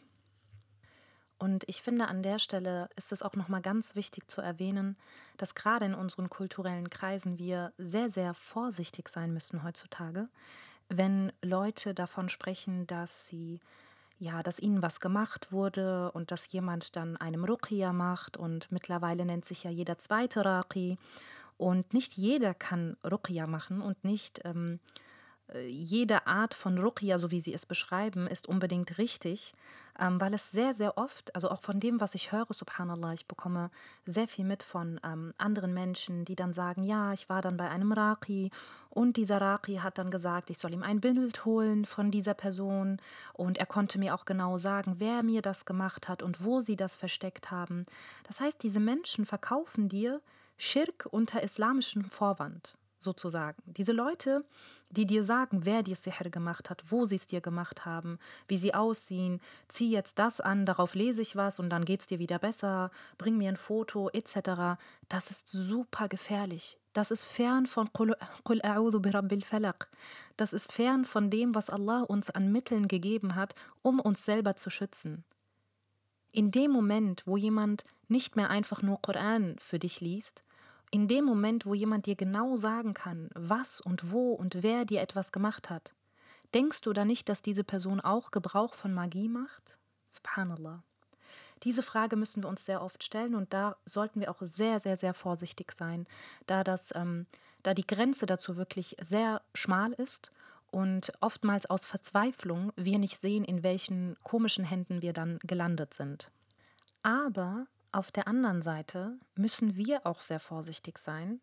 Und 1.40 1.64
ich 1.68 1.82
finde, 1.82 2.08
an 2.08 2.24
der 2.24 2.40
Stelle 2.40 2.90
ist 2.96 3.12
es 3.12 3.22
auch 3.22 3.36
nochmal 3.36 3.62
ganz 3.62 3.96
wichtig 3.96 4.30
zu 4.30 4.42
erwähnen, 4.42 4.96
dass 5.38 5.56
gerade 5.56 5.86
in 5.86 5.94
unseren 5.94 6.30
kulturellen 6.30 6.90
Kreisen 6.90 7.38
wir 7.38 7.74
sehr, 7.78 8.10
sehr 8.10 8.34
vorsichtig 8.34 9.10
sein 9.10 9.34
müssen 9.34 9.64
heutzutage, 9.64 10.30
wenn 10.90 11.32
Leute 11.42 11.94
davon 11.94 12.30
sprechen, 12.30 12.88
dass 12.88 13.28
sie 13.28 13.60
ja, 14.20 14.42
dass 14.42 14.60
ihnen 14.60 14.82
was 14.82 15.00
gemacht 15.00 15.52
wurde 15.52 16.12
und 16.12 16.32
dass 16.32 16.52
jemand 16.52 16.96
dann 16.96 17.18
einem 17.18 17.46
Ruqya 17.46 17.94
macht 17.94 18.36
und 18.36 18.72
mittlerweile 18.72 19.26
nennt 19.26 19.46
sich 19.46 19.64
ja 19.64 19.70
jeder 19.70 20.00
zweite 20.00 20.44
Raqi. 20.44 20.98
Und 21.58 21.94
nicht 21.94 22.14
jeder 22.14 22.54
kann 22.54 22.98
Ruqya 23.04 23.48
machen 23.48 23.82
und 23.82 24.04
nicht 24.04 24.42
ähm, 24.44 24.80
äh, 25.54 25.68
jede 25.68 26.28
Art 26.28 26.54
von 26.54 26.78
Ruqya, 26.78 27.18
so 27.18 27.32
wie 27.32 27.42
Sie 27.42 27.54
es 27.54 27.66
beschreiben, 27.66 28.28
ist 28.28 28.48
unbedingt 28.48 28.98
richtig, 28.98 29.54
ähm, 30.00 30.20
weil 30.20 30.34
es 30.34 30.52
sehr, 30.52 30.74
sehr 30.74 30.98
oft, 30.98 31.34
also 31.36 31.50
auch 31.50 31.62
von 31.62 31.80
dem, 31.80 32.00
was 32.00 32.16
ich 32.16 32.32
höre, 32.32 32.48
subhanallah, 32.50 33.14
ich 33.14 33.28
bekomme 33.28 33.70
sehr 34.06 34.28
viel 34.28 34.46
mit 34.46 34.64
von 34.64 35.00
ähm, 35.04 35.34
anderen 35.38 35.74
Menschen, 35.74 36.26
die 36.26 36.36
dann 36.36 36.54
sagen, 36.54 36.84
ja, 36.84 37.14
ich 37.14 37.30
war 37.30 37.42
dann 37.42 37.58
bei 37.58 37.70
einem 37.70 37.92
Raqi 37.92 38.52
und 38.90 39.18
dieser 39.18 39.42
Raqi 39.42 39.78
hat 39.78 39.98
dann 39.98 40.12
gesagt, 40.12 40.50
ich 40.50 40.58
soll 40.58 40.74
ihm 40.74 40.84
ein 40.84 41.02
Bild 41.02 41.46
holen 41.46 41.86
von 41.86 42.12
dieser 42.12 42.34
Person 42.34 42.98
und 43.34 43.58
er 43.58 43.66
konnte 43.66 44.00
mir 44.00 44.16
auch 44.16 44.26
genau 44.26 44.58
sagen, 44.58 44.96
wer 44.98 45.24
mir 45.24 45.42
das 45.42 45.66
gemacht 45.66 46.08
hat 46.08 46.24
und 46.24 46.44
wo 46.44 46.62
sie 46.62 46.76
das 46.76 46.96
versteckt 46.96 47.52
haben. 47.52 47.86
Das 48.24 48.40
heißt, 48.40 48.62
diese 48.64 48.80
Menschen 48.80 49.26
verkaufen 49.26 49.90
dir 49.90 50.22
Schirk 50.58 51.08
unter 51.12 51.44
islamischem 51.44 52.06
Vorwand 52.06 52.78
sozusagen. 52.98 53.62
Diese 53.66 53.92
Leute, 53.92 54.44
die 54.92 55.06
dir 55.06 55.24
sagen, 55.24 55.66
wer 55.66 55.84
dir 55.84 55.96
Sihr 55.96 56.14
gemacht 56.30 56.70
hat, 56.70 56.84
wo 56.90 57.06
sie 57.06 57.16
es 57.16 57.28
dir 57.28 57.42
gemacht 57.42 57.86
haben, 57.86 58.20
wie 58.48 58.58
sie 58.58 58.74
aussehen, 58.74 59.42
zieh 59.68 59.92
jetzt 59.92 60.20
das 60.20 60.40
an, 60.40 60.66
darauf 60.66 60.96
lese 60.96 61.22
ich 61.22 61.36
was 61.36 61.60
und 61.60 61.70
dann 61.70 61.86
geht 61.86 62.02
es 62.02 62.08
dir 62.08 62.20
wieder 62.20 62.40
besser, 62.40 62.92
bring 63.18 63.38
mir 63.38 63.50
ein 63.50 63.58
Foto 63.58 64.10
etc. 64.10 64.80
Das 65.10 65.30
ist 65.30 65.48
super 65.50 66.08
gefährlich. 66.08 66.78
Das 66.94 67.12
ist 67.12 67.26
fern 67.26 67.68
von 67.68 67.94
Qul 67.94 68.16
a'udhu 68.16 69.00
bi 69.00 69.10
rabbil 69.10 69.44
falaq. 69.44 69.88
Das 70.36 70.54
ist 70.54 70.74
fern 70.74 71.06
von 71.06 71.30
dem, 71.30 71.54
was 71.54 71.70
Allah 71.70 72.02
uns 72.02 72.30
an 72.30 72.52
Mitteln 72.52 72.88
gegeben 72.88 73.36
hat, 73.36 73.54
um 73.84 74.00
uns 74.00 74.26
selber 74.26 74.56
zu 74.56 74.70
schützen. 74.70 75.24
In 76.32 76.52
dem 76.52 76.72
Moment, 76.72 77.24
wo 77.26 77.38
jemand 77.38 77.84
nicht 78.08 78.36
mehr 78.36 78.50
einfach 78.50 78.82
nur 78.82 79.02
Koran 79.02 79.58
für 79.60 79.80
dich 79.80 80.02
liest, 80.02 80.44
in 80.92 81.08
dem 81.08 81.26
Moment, 81.26 81.66
wo 81.66 81.74
jemand 81.74 82.06
dir 82.06 82.16
genau 82.16 82.56
sagen 82.56 82.94
kann, 82.94 83.30
was 83.34 83.82
und 83.82 84.12
wo 84.12 84.34
und 84.34 84.64
wer 84.64 84.86
dir 84.86 85.02
etwas 85.02 85.32
gemacht 85.32 85.70
hat, 85.70 85.94
denkst 86.54 86.82
du 86.82 86.94
da 86.94 87.06
nicht, 87.06 87.30
dass 87.30 87.42
diese 87.42 87.64
Person 87.64 88.00
auch 88.00 88.32
Gebrauch 88.32 88.74
von 88.74 88.94
Magie 88.94 89.28
macht? 89.28 89.78
Subhanallah. 90.10 90.84
Diese 91.64 91.84
Frage 91.84 92.16
müssen 92.16 92.44
wir 92.44 92.50
uns 92.50 92.66
sehr 92.66 92.82
oft 92.82 93.04
stellen 93.04 93.36
und 93.36 93.52
da 93.52 93.78
sollten 93.86 94.20
wir 94.20 94.30
auch 94.30 94.42
sehr, 94.42 94.80
sehr, 94.80 94.96
sehr 94.96 95.14
vorsichtig 95.14 95.72
sein, 95.72 96.06
da, 96.46 96.64
das, 96.64 96.94
ähm, 96.96 97.26
da 97.64 97.74
die 97.74 97.88
Grenze 97.88 98.26
dazu 98.26 98.58
wirklich 98.58 98.96
sehr 99.02 99.42
schmal 99.56 99.94
ist 99.94 100.32
und 100.70 101.12
oftmals 101.20 101.66
aus 101.66 101.86
Verzweiflung 101.86 102.72
wir 102.76 103.00
nicht 103.00 103.20
sehen, 103.20 103.44
in 103.44 103.64
welchen 103.64 104.16
komischen 104.24 104.66
Händen 104.66 105.02
wir 105.02 105.14
dann 105.14 105.40
gelandet 105.40 105.94
sind. 105.94 106.30
Aber 107.02 107.66
auf 107.92 108.12
der 108.12 108.28
anderen 108.28 108.62
Seite 108.62 109.18
müssen 109.36 109.76
wir 109.76 110.06
auch 110.06 110.22
sehr 110.22 110.40
vorsichtig 110.40 110.98
sein 110.98 111.40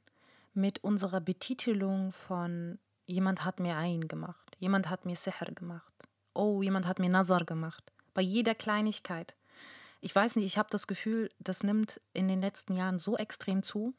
mit 0.54 0.83
unserer 0.85 1.20
Betitelung 1.20 2.12
von 2.12 2.78
jemand 3.07 3.44
hat 3.44 3.61
mir 3.61 3.76
ein 3.76 4.09
gemacht, 4.09 4.57
jemand 4.59 4.88
hat 4.88 5.04
mir 5.04 5.16
Sihr 5.16 5.35
gemacht, 5.54 5.92
oh, 6.33 6.62
jemand 6.62 6.87
hat 6.87 6.98
mir 6.98 7.11
Nazar 7.11 7.44
gemacht. 7.44 7.92
Bei 8.14 8.22
jeder 8.22 8.54
Kleinigkeit. 8.54 9.35
Ich 10.00 10.14
weiß 10.14 10.37
nicht, 10.37 10.44
ich 10.44 10.59
habe 10.59 10.68
das 10.70 10.87
Gefühl, 10.87 11.30
das 11.38 11.62
nimmt 11.62 12.00
in 12.12 12.28
den 12.28 12.40
letzten 12.40 12.76
Jahren 12.76 12.98
so 12.98 13.16
extrem 13.16 13.62
zu, 13.62 13.94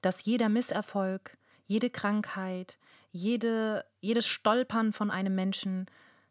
dass 0.00 0.24
jeder 0.24 0.48
Misserfolg, 0.48 1.36
jede 1.66 1.90
Krankheit, 1.90 2.78
jede, 3.10 3.84
jedes 4.00 4.26
Stolpern 4.26 4.92
von 4.92 5.10
einem 5.10 5.34
Menschen 5.34 5.86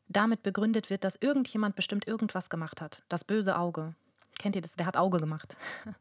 damit 0.08 0.44
begründet 0.44 0.90
wird, 0.90 1.04
dass 1.04 1.16
irgendjemand 1.16 1.76
bestimmt 1.76 2.08
irgendwas 2.08 2.50
gemacht 2.50 2.82
hat. 2.82 3.04
Das 3.08 3.24
böse 3.24 3.58
Auge, 3.58 3.96
Kennt 4.40 4.56
ihr 4.56 4.62
das? 4.62 4.74
Wer 4.78 4.86
hat 4.86 4.98
Auge 4.98 5.20
gemacht? 5.20 5.56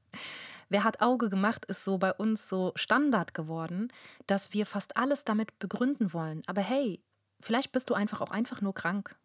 Wer 0.68 0.84
hat 0.84 1.00
Auge 1.00 1.28
gemacht, 1.28 1.64
ist 1.64 1.84
so 1.84 1.98
bei 1.98 2.12
uns 2.12 2.48
so 2.48 2.72
Standard 2.76 3.34
geworden, 3.34 3.92
dass 4.28 4.52
wir 4.52 4.66
fast 4.66 4.96
alles 4.96 5.24
damit 5.24 5.58
begründen 5.58 6.12
wollen. 6.12 6.42
Aber 6.46 6.60
hey, 6.60 7.02
vielleicht 7.40 7.72
bist 7.72 7.90
du 7.90 7.94
einfach 7.94 8.20
auch 8.20 8.30
einfach 8.30 8.60
nur 8.60 8.72
krank. 8.72 9.16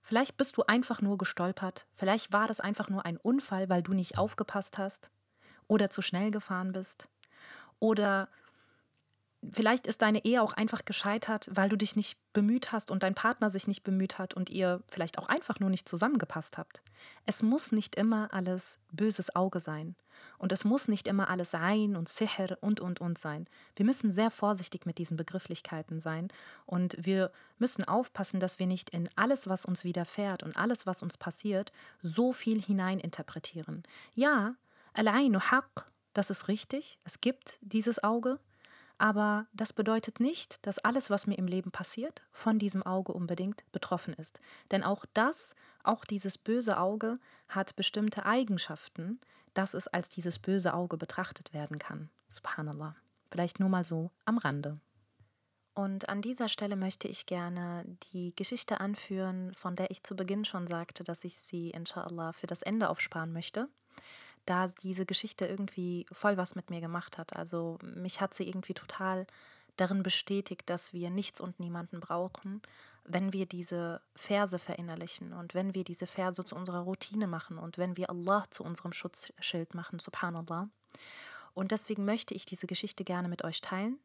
Vielleicht 0.00 0.36
bist 0.36 0.56
du 0.56 0.62
einfach 0.62 1.02
nur 1.02 1.18
gestolpert. 1.18 1.86
Vielleicht 1.94 2.32
war 2.32 2.46
das 2.48 2.60
einfach 2.60 2.88
nur 2.88 3.04
ein 3.04 3.18
Unfall, 3.18 3.68
weil 3.68 3.82
du 3.82 3.92
nicht 3.92 4.16
aufgepasst 4.16 4.78
hast 4.78 5.10
oder 5.68 5.90
zu 5.90 6.00
schnell 6.00 6.30
gefahren 6.30 6.72
bist. 6.72 7.08
Oder 7.80 8.28
Vielleicht 9.52 9.86
ist 9.86 10.02
deine 10.02 10.24
Ehe 10.24 10.42
auch 10.42 10.52
einfach 10.52 10.84
gescheitert, 10.84 11.48
weil 11.52 11.68
du 11.68 11.76
dich 11.76 11.96
nicht 11.96 12.18
bemüht 12.32 12.72
hast 12.72 12.90
und 12.90 13.02
dein 13.02 13.14
Partner 13.14 13.50
sich 13.50 13.66
nicht 13.66 13.82
bemüht 13.82 14.18
hat 14.18 14.34
und 14.34 14.50
ihr 14.50 14.82
vielleicht 14.88 15.18
auch 15.18 15.28
einfach 15.28 15.60
nur 15.60 15.70
nicht 15.70 15.88
zusammengepasst 15.88 16.58
habt. 16.58 16.82
Es 17.24 17.42
muss 17.42 17.72
nicht 17.72 17.96
immer 17.96 18.32
alles 18.32 18.78
böses 18.92 19.34
Auge 19.34 19.60
sein. 19.60 19.96
Und 20.38 20.52
es 20.52 20.64
muss 20.64 20.88
nicht 20.88 21.08
immer 21.08 21.28
alles 21.28 21.50
sein 21.50 21.96
und 21.96 22.08
Sicher 22.08 22.56
und, 22.60 22.80
und, 22.80 23.00
und 23.00 23.18
sein. 23.18 23.46
Wir 23.74 23.84
müssen 23.84 24.10
sehr 24.10 24.30
vorsichtig 24.30 24.86
mit 24.86 24.98
diesen 24.98 25.16
Begrifflichkeiten 25.16 26.00
sein. 26.00 26.28
Und 26.64 26.96
wir 26.98 27.30
müssen 27.58 27.84
aufpassen, 27.84 28.40
dass 28.40 28.58
wir 28.58 28.66
nicht 28.66 28.90
in 28.90 29.08
alles, 29.16 29.48
was 29.48 29.64
uns 29.64 29.84
widerfährt 29.84 30.42
und 30.42 30.56
alles, 30.56 30.86
was 30.86 31.02
uns 31.02 31.16
passiert, 31.16 31.72
so 32.02 32.32
viel 32.32 32.60
hineininterpretieren. 32.60 33.82
Ja, 34.14 34.54
Haq, 34.96 35.90
das 36.14 36.30
ist 36.30 36.48
richtig. 36.48 36.98
Es 37.04 37.20
gibt 37.20 37.58
dieses 37.60 38.02
Auge. 38.02 38.38
Aber 38.98 39.46
das 39.52 39.72
bedeutet 39.72 40.20
nicht, 40.20 40.66
dass 40.66 40.78
alles, 40.78 41.10
was 41.10 41.26
mir 41.26 41.36
im 41.36 41.46
Leben 41.46 41.70
passiert, 41.70 42.22
von 42.32 42.58
diesem 42.58 42.82
Auge 42.82 43.12
unbedingt 43.12 43.64
betroffen 43.70 44.14
ist. 44.14 44.40
Denn 44.70 44.82
auch 44.82 45.04
das, 45.12 45.54
auch 45.82 46.04
dieses 46.04 46.38
böse 46.38 46.78
Auge 46.78 47.18
hat 47.48 47.76
bestimmte 47.76 48.24
Eigenschaften, 48.24 49.20
dass 49.52 49.74
es 49.74 49.86
als 49.86 50.08
dieses 50.08 50.38
böse 50.38 50.72
Auge 50.72 50.96
betrachtet 50.96 51.52
werden 51.52 51.78
kann. 51.78 52.08
Subhanallah. 52.28 52.96
Vielleicht 53.30 53.60
nur 53.60 53.68
mal 53.68 53.84
so 53.84 54.10
am 54.24 54.38
Rande. 54.38 54.78
Und 55.74 56.08
an 56.08 56.22
dieser 56.22 56.48
Stelle 56.48 56.74
möchte 56.74 57.06
ich 57.06 57.26
gerne 57.26 57.84
die 58.12 58.34
Geschichte 58.34 58.80
anführen, 58.80 59.52
von 59.52 59.76
der 59.76 59.90
ich 59.90 60.02
zu 60.02 60.16
Beginn 60.16 60.46
schon 60.46 60.66
sagte, 60.68 61.04
dass 61.04 61.22
ich 61.22 61.38
sie 61.38 61.68
inshallah 61.70 62.32
für 62.32 62.46
das 62.46 62.62
Ende 62.62 62.88
aufsparen 62.88 63.30
möchte 63.30 63.68
da 64.46 64.68
diese 64.82 65.04
Geschichte 65.04 65.46
irgendwie 65.46 66.06
voll 66.10 66.36
was 66.36 66.54
mit 66.54 66.70
mir 66.70 66.80
gemacht 66.80 67.18
hat. 67.18 67.36
Also 67.36 67.78
mich 67.82 68.20
hat 68.20 68.34
sie 68.34 68.48
irgendwie 68.48 68.74
total 68.74 69.26
darin 69.76 70.02
bestätigt, 70.02 70.70
dass 70.70 70.92
wir 70.92 71.10
nichts 71.10 71.40
und 71.40 71.60
niemanden 71.60 72.00
brauchen, 72.00 72.62
wenn 73.04 73.32
wir 73.32 73.46
diese 73.46 74.00
Verse 74.14 74.58
verinnerlichen 74.58 75.32
und 75.32 75.54
wenn 75.54 75.74
wir 75.74 75.84
diese 75.84 76.06
Verse 76.06 76.44
zu 76.44 76.56
unserer 76.56 76.80
Routine 76.80 77.26
machen 77.26 77.58
und 77.58 77.78
wenn 77.78 77.96
wir 77.96 78.10
Allah 78.10 78.44
zu 78.50 78.64
unserem 78.64 78.92
Schutzschild 78.92 79.74
machen, 79.74 79.98
subhanallah. 79.98 80.68
Und 81.54 81.72
deswegen 81.72 82.04
möchte 82.04 82.34
ich 82.34 82.44
diese 82.44 82.66
Geschichte 82.66 83.04
gerne 83.04 83.28
mit 83.28 83.44
euch 83.44 83.60
teilen. 83.60 83.98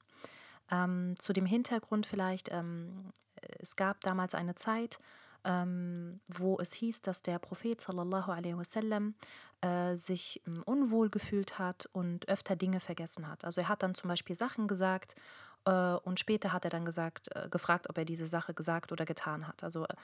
Ähm, 0.70 1.16
zu 1.18 1.34
dem 1.34 1.46
Hintergrund 1.46 2.06
vielleicht, 2.06 2.50
ähm, 2.52 3.12
es 3.60 3.76
gab 3.76 4.02
damals 4.02 4.36
eine 4.36 4.56
Zeit, 4.56 5.00
ähm, 5.44 6.20
wo 6.32 6.58
es 6.60 6.74
hieß, 6.74 7.02
dass 7.02 7.22
der 7.22 7.40
Prophet 7.40 7.80
sallallahu 7.82 8.32
alaihi 8.32 8.58
wasallam 8.58 9.16
äh, 9.62 9.96
sich 9.96 10.42
ähm, 10.48 10.64
unwohl 10.64 11.10
gefühlt 11.10 11.60
hat 11.60 11.90
und 11.94 12.28
öfter 12.30 12.56
Dinge 12.56 12.80
vergessen 12.80 13.28
hat. 13.28 13.46
Also 13.46 13.62
er 13.62 13.70
hat 13.70 13.84
dann 13.84 13.96
zum 13.96 14.08
Beispiel 14.08 14.36
Sachen 14.36 14.68
gesagt 14.68 15.16
äh, 15.66 15.72
und 15.72 16.20
später 16.20 16.54
hat 16.54 16.66
er 16.66 16.72
dann 16.72 16.86
gesagt, 16.86 17.36
äh, 17.36 17.50
gefragt, 17.50 17.90
ob 17.90 17.98
er 17.98 18.06
diese 18.06 18.28
Sache 18.28 18.54
gesagt 18.54 18.92
oder 18.92 19.06
getan 19.06 19.48
hat. 19.48 19.64
Also 19.64 19.86
äh, 19.86 19.96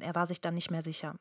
er 0.00 0.14
war 0.14 0.26
sich 0.26 0.40
dann 0.40 0.54
nicht 0.54 0.70
mehr 0.70 0.82
sicher. 0.82 1.16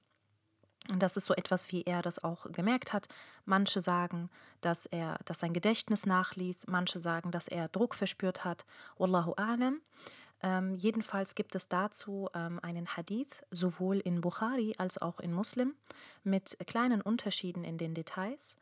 Und 0.90 1.02
das 1.02 1.18
ist 1.18 1.26
so 1.26 1.34
etwas, 1.34 1.72
wie 1.72 1.82
er 1.84 2.02
das 2.02 2.24
auch 2.24 2.46
gemerkt 2.52 2.94
hat. 2.94 3.08
Manche 3.46 3.82
sagen, 3.82 4.30
dass 4.62 4.86
er, 4.86 5.18
dass 5.26 5.40
sein 5.40 5.54
Gedächtnis 5.54 6.06
nachließ. 6.06 6.68
Manche 6.68 7.00
sagen, 7.00 7.32
dass 7.32 7.48
er 7.48 7.70
Druck 7.70 7.96
verspürt 7.96 8.46
hat. 8.46 8.66
Wallahu 8.98 9.34
a'lam. 9.34 9.78
Ähm, 10.42 10.76
jedenfalls 10.76 11.36
gibt 11.36 11.56
es 11.56 11.68
dazu 11.68 12.30
ähm, 12.34 12.60
einen 12.62 12.88
Hadith, 12.88 13.44
sowohl 13.52 14.00
in 14.00 14.22
Bukhari 14.22 14.74
als 14.78 15.02
auch 15.02 15.20
in 15.20 15.34
Muslim, 15.34 15.74
mit 16.24 16.58
kleinen 16.68 17.02
Unterschieden 17.02 17.64
in 17.64 17.78
den 17.78 17.94
Details. 17.94 18.58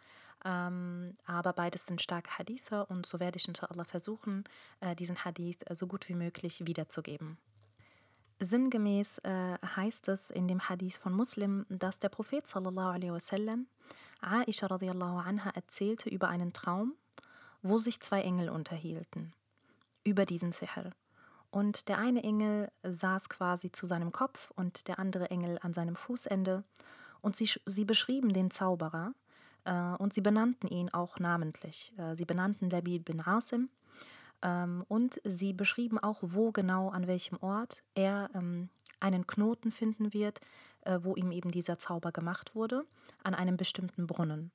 Ähm, 0.46 1.18
aber 1.26 1.54
beides 1.54 1.86
sind 1.86 2.02
starke 2.02 2.38
Hadithe 2.38 2.86
und 2.88 3.06
so 3.06 3.20
werde 3.20 3.38
ich 3.38 3.48
inshallah 3.48 3.86
versuchen, 3.86 4.44
äh, 4.82 4.96
diesen 4.96 5.24
Hadith 5.24 5.58
äh, 5.66 5.76
so 5.76 5.88
gut 5.88 6.10
wie 6.10 6.16
möglich 6.16 6.66
wiederzugeben. 6.68 7.38
Sinngemäß 8.40 9.20
äh, 9.20 9.58
heißt 9.76 10.10
es 10.10 10.30
in 10.30 10.48
dem 10.48 10.68
Hadith 10.68 10.98
von 10.98 11.14
Muslim, 11.14 11.66
dass 11.70 12.00
der 12.00 12.10
Prophet 12.10 12.46
wasallam 12.46 13.68
Aisha 14.22 14.68
radiallahu 14.68 15.18
anha 15.18 15.50
erzählte 15.52 16.10
über 16.10 16.30
einen 16.30 16.52
Traum, 16.52 16.94
wo 17.62 17.78
sich 17.78 18.02
zwei 18.02 18.22
Engel 18.22 18.50
unterhielten 18.50 19.34
über 20.04 20.26
diesen 20.26 20.52
Sihr. 20.52 20.94
Und 21.54 21.88
der 21.88 22.00
eine 22.00 22.24
Engel 22.24 22.72
saß 22.82 23.30
quasi 23.30 23.72
zu 23.72 23.86
seinem 23.86 24.12
Kopf 24.12 24.50
und 24.56 24.88
der 24.88 24.98
andere 24.98 25.30
Engel 25.30 25.60
an 25.62 25.72
seinem 25.72 25.96
Fußende. 25.96 26.64
Und 27.22 27.36
sie, 27.36 27.48
sie 27.68 27.86
beschrieben 27.86 28.34
den 28.34 28.50
Zauberer 28.50 29.14
äh, 29.64 29.94
und 30.00 30.16
sie 30.16 30.22
benannten 30.22 30.68
ihn 30.68 30.90
auch 30.90 31.20
namentlich. 31.20 31.94
Äh, 31.96 32.16
sie 32.16 32.26
benannten 32.26 32.72
Labid 32.72 33.06
bin 33.06 33.22
Asim 33.22 33.70
ähm, 34.42 34.84
und 34.88 35.22
sie 35.26 35.54
beschrieben 35.54 36.00
auch, 36.00 36.18
wo 36.24 36.52
genau, 36.52 36.90
an 36.90 37.06
welchem 37.06 37.38
Ort 37.38 37.84
er 37.94 38.32
ähm, 38.34 38.70
einen 39.00 39.28
Knoten 39.28 39.70
finden 39.70 40.12
wird, 40.12 40.40
äh, 40.82 41.02
wo 41.04 41.16
ihm 41.16 41.32
eben 41.32 41.52
dieser 41.52 41.78
Zauber 41.78 42.12
gemacht 42.12 42.56
wurde, 42.56 42.84
an 43.24 43.36
einem 43.36 43.58
bestimmten 43.58 44.08
Brunnen. 44.08 44.52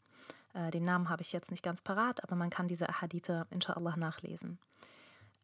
Äh, 0.52 0.72
den 0.72 0.82
Namen 0.82 1.08
habe 1.10 1.22
ich 1.22 1.30
jetzt 1.30 1.52
nicht 1.52 1.62
ganz 1.62 1.80
parat, 1.80 2.24
aber 2.24 2.34
man 2.34 2.50
kann 2.50 2.66
diese 2.66 2.88
Hadithe 2.88 3.46
inshallah 3.50 3.96
nachlesen. 3.96 4.58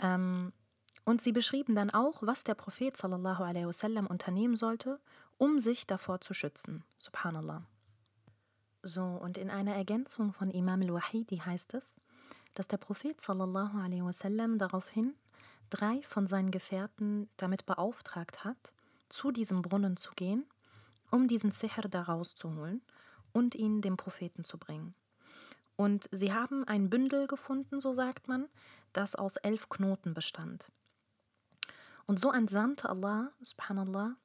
Ähm, 0.01 0.53
und 1.05 1.21
sie 1.21 1.33
beschrieben 1.33 1.75
dann 1.75 1.91
auch, 1.91 2.23
was 2.23 2.45
der 2.45 2.55
Prophet 2.55 2.97
sallallahu 2.97 3.43
alaihi 3.43 3.67
wasallam 3.67 4.07
unternehmen 4.07 4.57
sollte, 4.57 5.01
um 5.39 5.61
sich 5.61 5.87
davor 5.87 6.21
zu 6.21 6.35
schützen. 6.35 6.85
Subhanallah. 6.99 7.67
So, 8.83 9.05
und 9.05 9.39
in 9.39 9.51
einer 9.51 9.75
Ergänzung 9.75 10.33
von 10.33 10.51
Imam 10.51 10.83
al-Wahidi 10.83 11.39
heißt 11.39 11.75
es, 11.75 11.97
dass 12.55 12.69
der 12.69 12.77
Prophet 12.77 13.21
sallallahu 13.21 13.79
alaihi 13.79 14.05
wasallam 14.05 14.59
daraufhin 14.59 15.15
drei 15.71 16.03
von 16.03 16.27
seinen 16.27 16.51
Gefährten 16.51 17.29
damit 17.37 17.67
beauftragt 17.67 18.45
hat, 18.45 18.73
zu 19.09 19.31
diesem 19.31 19.63
Brunnen 19.63 19.97
zu 19.97 20.13
gehen, 20.15 20.45
um 21.11 21.29
diesen 21.29 21.51
Sihr 21.51 21.71
da 21.89 22.03
rauszuholen 22.03 22.83
und 23.33 23.55
ihn 23.55 23.81
dem 23.81 23.97
Propheten 23.97 24.45
zu 24.45 24.59
bringen. 24.59 24.95
Und 25.77 26.09
sie 26.13 26.33
haben 26.33 26.65
ein 26.65 26.89
Bündel 26.89 27.27
gefunden, 27.27 27.81
so 27.81 27.95
sagt 27.95 28.29
man, 28.29 28.49
das 28.93 29.15
aus 29.15 29.37
elf 29.37 29.69
Knoten 29.69 30.15
bestand. 30.15 30.71
Und 32.07 32.19
so 32.21 32.33
entsandte 32.33 32.89
Allah, 32.89 33.31
subhanallah, 33.41 34.17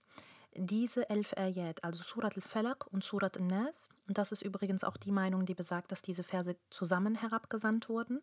diese 0.55 1.09
elf 1.09 1.33
Ayat, 1.37 1.83
also 1.83 2.03
Surat 2.03 2.35
al-Falaq 2.35 2.87
und 2.91 3.03
Surat 3.03 3.37
al-Nas, 3.37 3.87
und 4.07 4.17
das 4.17 4.31
ist 4.31 4.41
übrigens 4.41 4.83
auch 4.83 4.97
die 4.97 5.11
Meinung, 5.11 5.45
die 5.45 5.53
besagt, 5.53 5.91
dass 5.91 6.01
diese 6.01 6.23
Verse 6.23 6.55
zusammen 6.69 7.15
herabgesandt 7.15 7.87
wurden, 7.87 8.19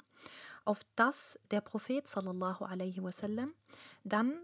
auf 0.65 0.81
das 0.97 1.39
der 1.51 1.61
Prophet 1.61 2.07
sallallahu 2.07 2.65
alaihi 2.65 3.03
wasallam 3.03 3.53
dann 4.05 4.35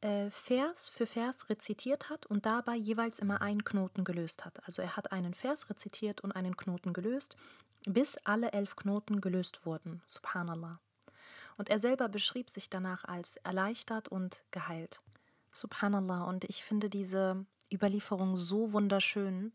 äh, 0.00 0.30
Vers 0.30 0.88
für 0.88 1.06
Vers 1.06 1.48
rezitiert 1.48 2.10
hat 2.10 2.26
und 2.26 2.44
dabei 2.44 2.74
jeweils 2.74 3.20
immer 3.20 3.40
einen 3.40 3.64
Knoten 3.64 4.04
gelöst 4.04 4.44
hat. 4.44 4.66
Also 4.66 4.82
er 4.82 4.96
hat 4.96 5.12
einen 5.12 5.32
Vers 5.32 5.70
rezitiert 5.70 6.20
und 6.22 6.32
einen 6.32 6.56
Knoten 6.56 6.92
gelöst, 6.92 7.36
bis 7.86 8.18
alle 8.24 8.52
elf 8.52 8.76
Knoten 8.76 9.20
gelöst 9.20 9.64
wurden. 9.64 10.02
Subhanallah. 10.06 10.80
Und 11.56 11.68
er 11.68 11.78
selber 11.78 12.08
beschrieb 12.08 12.50
sich 12.50 12.70
danach 12.70 13.04
als 13.04 13.36
erleichtert 13.36 14.08
und 14.08 14.42
geheilt. 14.50 15.00
Subhanallah. 15.52 16.24
Und 16.24 16.44
ich 16.44 16.64
finde 16.64 16.88
diese 16.88 17.44
Überlieferung 17.72 18.36
so 18.36 18.72
wunderschön 18.72 19.52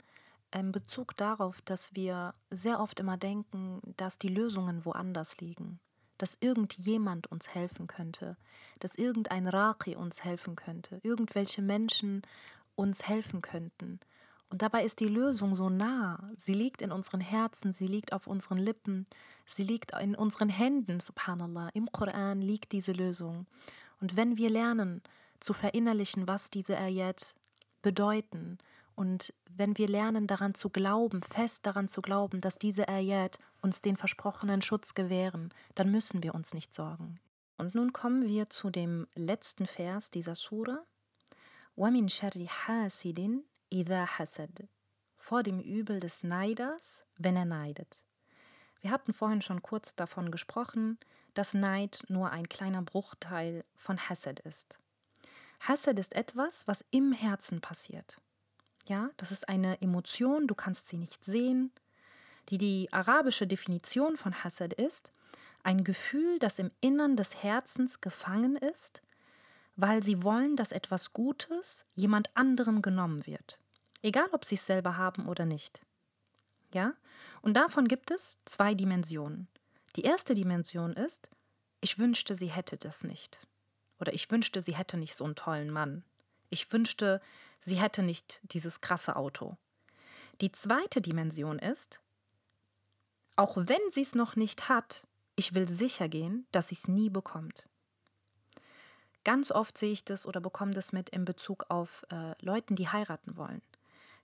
in 0.54 0.72
Bezug 0.72 1.16
darauf, 1.18 1.62
dass 1.62 1.96
wir 1.96 2.34
sehr 2.50 2.80
oft 2.80 3.00
immer 3.00 3.18
denken, 3.18 3.82
dass 3.98 4.18
die 4.18 4.30
Lösungen 4.30 4.86
woanders 4.86 5.40
liegen, 5.40 5.80
dass 6.18 6.38
irgendjemand 6.40 7.28
uns 7.28 7.54
helfen 7.54 7.88
könnte, 7.88 8.38
dass 8.80 8.96
irgendein 8.96 9.48
Raqi 9.48 9.96
uns 9.96 10.24
helfen 10.24 10.56
könnte, 10.56 11.00
irgendwelche 11.04 11.62
Menschen 11.62 12.22
uns 12.76 13.08
helfen 13.08 13.42
könnten. 13.42 14.00
Und 14.49 14.61
dabei 14.61 14.85
ist 14.85 15.01
die 15.01 15.09
Lösung 15.09 15.55
so 15.55 15.71
nah. 15.71 16.31
Sie 16.37 16.53
liegt 16.53 16.83
in 16.83 16.93
unseren 16.93 17.21
Herzen, 17.21 17.73
sie 17.73 17.87
liegt 17.87 18.13
auf 18.13 18.27
unseren 18.27 18.59
Lippen, 18.59 19.07
sie 19.47 19.65
liegt 19.65 19.93
in 19.99 20.15
unseren 20.15 20.51
Händen, 20.51 21.01
subhanallah. 21.01 21.71
Im 21.73 21.91
Koran 21.91 22.43
liegt 22.43 22.73
diese 22.73 22.93
Lösung. 22.93 23.47
Und 24.01 24.17
wenn 24.17 24.37
wir 24.37 24.51
lernen 24.51 25.03
zu 25.41 25.55
verinnerlichen, 25.55 26.29
was 26.29 26.51
diese 26.51 26.77
Ayat 26.77 27.35
bedeuten, 27.81 28.59
und 28.95 29.33
wenn 29.49 29.79
wir 29.79 29.89
lernen 29.89 30.27
daran 30.27 30.55
zu 30.55 30.69
glauben, 30.69 31.23
fest 31.23 31.67
daran 31.67 31.89
zu 31.89 32.03
glauben, 32.03 32.41
dass 32.41 32.59
diese 32.59 32.89
Ayat 32.89 33.39
uns 33.63 33.81
den 33.81 33.97
versprochenen 33.97 34.61
Schutz 34.61 34.95
gewähren, 34.95 35.53
dann 35.75 35.91
müssen 35.91 36.23
wir 36.23 36.35
uns 36.35 36.53
nicht 36.53 36.75
sorgen. 36.75 37.19
Und 37.57 37.75
nun 37.75 37.93
kommen 37.93 38.29
wir 38.29 38.51
zu 38.51 38.71
dem 38.71 39.07
letzten 39.15 39.67
Vers 39.67 40.11
dieser 40.11 40.35
Sura. 40.35 40.85
وَمِن 41.77 42.11
شَرِّ 42.11 42.47
حَاسِدٍ 42.49 43.45
Ida 43.70 44.18
Hasad, 44.18 44.68
vor 45.18 45.44
dem 45.44 45.60
Übel 45.60 46.00
des 46.00 46.24
Neiders, 46.24 47.04
wenn 47.18 47.36
er 47.36 47.46
neidet. 47.46 48.04
Wir 48.80 48.92
hatten 48.92 49.14
vorhin 49.14 49.42
schon 49.42 49.62
kurz 49.62 49.96
davon 49.96 50.32
gesprochen, 50.32 50.98
dass 51.34 51.54
Neid 51.54 52.04
nur 52.08 52.32
ein 52.32 52.48
kleiner 52.48 52.82
Bruchteil 52.82 53.66
von 53.76 53.98
Hasad 53.98 54.40
ist. 54.42 54.80
Hasad 55.60 56.00
ist 56.00 56.16
etwas, 56.16 56.68
was 56.68 56.86
im 56.92 57.12
Herzen 57.12 57.60
passiert. 57.60 58.22
Ja, 58.88 59.10
das 59.18 59.32
ist 59.32 59.50
eine 59.50 59.82
Emotion, 59.82 60.48
du 60.48 60.56
kannst 60.56 60.88
sie 60.88 60.98
nicht 60.98 61.26
sehen. 61.26 61.72
Die 62.50 62.58
die 62.58 62.88
arabische 62.94 63.48
Definition 63.48 64.16
von 64.16 64.44
Hasad 64.44 64.74
ist, 64.74 65.12
ein 65.64 65.84
Gefühl, 65.84 66.40
das 66.40 66.60
im 66.60 66.72
Innern 66.80 67.18
des 67.18 67.44
Herzens 67.44 68.00
gefangen 68.00 68.56
ist 68.56 69.02
weil 69.78 70.04
sie 70.04 70.24
wollen, 70.24 70.56
dass 70.58 70.72
etwas 70.72 71.14
Gutes 71.14 71.86
jemand 71.94 72.36
anderem 72.36 72.82
genommen 72.82 73.26
wird. 73.26 73.60
Egal, 74.02 74.28
ob 74.32 74.44
sie 74.44 74.56
es 74.56 74.66
selber 74.66 74.98
haben 74.98 75.28
oder 75.28 75.46
nicht. 75.46 75.80
Ja? 76.74 76.94
Und 77.42 77.56
davon 77.56 77.88
gibt 77.88 78.12
es 78.12 78.40
zwei 78.46 78.74
Dimensionen. 78.74 79.48
Die 79.96 80.02
erste 80.02 80.34
Dimension 80.34 80.94
ist, 80.94 81.30
ich 81.80 82.00
wünschte, 82.00 82.36
sie 82.36 82.48
hätte 82.48 82.78
das 82.78 83.04
nicht. 83.04 83.48
Oder 84.00 84.14
ich 84.14 84.30
wünschte, 84.30 84.62
sie 84.62 84.76
hätte 84.76 84.98
nicht 84.98 85.16
so 85.16 85.24
einen 85.24 85.36
tollen 85.36 85.72
Mann. 85.72 86.04
Ich 86.50 86.72
wünschte, 86.72 87.22
sie 87.62 87.76
hätte 87.76 88.02
nicht 88.02 88.42
dieses 88.44 88.82
krasse 88.82 89.16
Auto. 89.16 89.58
Die 90.42 90.52
zweite 90.52 91.02
Dimension 91.02 91.60
ist, 91.60 92.00
auch 93.36 93.58
wenn 93.58 93.92
sie 93.92 94.02
es 94.02 94.16
noch 94.16 94.36
nicht 94.36 94.70
hat, 94.70 95.08
ich 95.36 95.54
will 95.54 95.68
sicher 95.68 96.10
gehen, 96.10 96.48
dass 96.52 96.70
sie 96.70 96.76
es 96.76 96.88
nie 96.88 97.10
bekommt. 97.10 97.70
Ganz 99.28 99.52
oft 99.52 99.78
sehe 99.78 99.92
ich 99.92 100.06
das 100.06 100.26
oder 100.26 100.40
bekomme 100.40 100.72
das 100.72 100.94
mit 100.94 101.10
in 101.10 101.26
Bezug 101.26 101.66
auf 101.68 102.06
äh, 102.12 102.34
Leuten, 102.40 102.78
die 102.78 102.88
heiraten 102.88 103.36
wollen. 103.36 103.62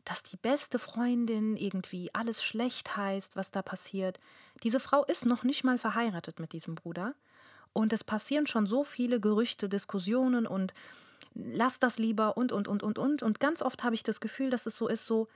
Dass 0.06 0.24
die 0.24 0.38
beste 0.38 0.80
Freundin 0.80 1.58
irgendwie 1.58 2.10
alles 2.14 2.42
schlecht 2.42 2.96
heißt, 2.96 3.36
was 3.36 3.52
da 3.52 3.62
passiert. 3.62 4.22
Diese 4.64 4.80
Frau 4.80 5.04
ist 5.04 5.26
noch 5.26 5.44
nicht 5.44 5.66
mal 5.66 5.78
verheiratet 5.78 6.40
mit 6.40 6.54
diesem 6.54 6.76
Bruder. 6.76 7.16
Und 7.74 7.92
es 7.92 8.06
passieren 8.06 8.48
schon 8.48 8.66
so 8.66 8.86
viele 8.86 9.20
Gerüchte, 9.20 9.68
Diskussionen 9.68 10.48
und 10.48 10.74
lass 11.34 11.80
das 11.80 12.00
lieber 12.00 12.38
und, 12.38 12.54
und, 12.54 12.70
und, 12.70 12.82
und, 12.82 12.98
und. 12.98 13.24
Und 13.24 13.42
ganz 13.42 13.62
oft 13.62 13.84
habe 13.84 13.96
ich 13.96 14.04
das 14.04 14.22
Gefühl, 14.22 14.52
dass 14.52 14.66
es 14.66 14.78
so 14.78 14.88
ist, 14.88 15.06
so, 15.06 15.28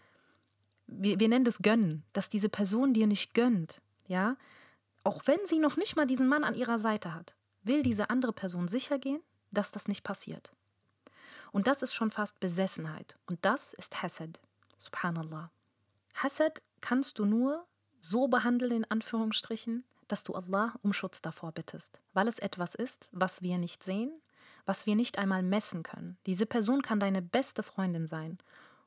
wir, 0.88 1.20
wir 1.20 1.28
nennen 1.28 1.44
das 1.44 1.60
Gönnen, 1.60 2.06
dass 2.14 2.30
diese 2.30 2.48
Person 2.48 2.94
dir 2.94 3.06
nicht 3.06 3.34
gönnt, 3.34 3.82
ja. 4.08 4.38
Auch 5.04 5.24
wenn 5.26 5.40
sie 5.44 5.60
noch 5.60 5.76
nicht 5.76 5.98
mal 5.98 6.08
diesen 6.08 6.30
Mann 6.30 6.46
an 6.46 6.56
ihrer 6.56 6.80
Seite 6.80 7.14
hat, 7.14 7.36
will 7.64 7.84
diese 7.84 8.10
andere 8.10 8.32
Person 8.32 8.70
sicher 8.70 8.98
gehen, 8.98 9.20
dass 9.52 9.72
das 9.72 9.88
nicht 9.88 10.04
passiert. 10.04 10.52
Und 11.52 11.68
das 11.68 11.82
ist 11.82 11.94
schon 11.94 12.12
fast 12.12 12.40
Besessenheit. 12.40 13.18
Und 13.26 13.40
das 13.44 13.74
ist 13.74 14.02
Hasad. 14.02 14.40
Subhanallah. 14.80 15.52
Hasad 16.16 16.62
kannst 16.82 17.20
du 17.20 17.26
nur 17.26 17.66
so 18.02 18.28
behandeln, 18.28 18.72
in 18.72 18.86
Anführungsstrichen, 18.86 19.84
dass 20.08 20.24
du 20.24 20.36
Allah 20.36 20.76
um 20.82 20.94
Schutz 20.94 21.22
davor 21.22 21.52
bittest, 21.52 22.00
weil 22.14 22.28
es 22.28 22.40
etwas 22.40 22.76
ist, 22.76 23.10
was 23.12 23.42
wir 23.42 23.58
nicht 23.58 23.84
sehen, 23.84 24.12
was 24.66 24.86
wir 24.86 24.96
nicht 24.96 25.18
einmal 25.18 25.44
messen 25.44 25.84
können. 25.84 26.18
Diese 26.26 26.46
Person 26.46 26.82
kann 26.82 27.00
deine 27.00 27.22
beste 27.22 27.64
Freundin 27.64 28.08
sein 28.08 28.38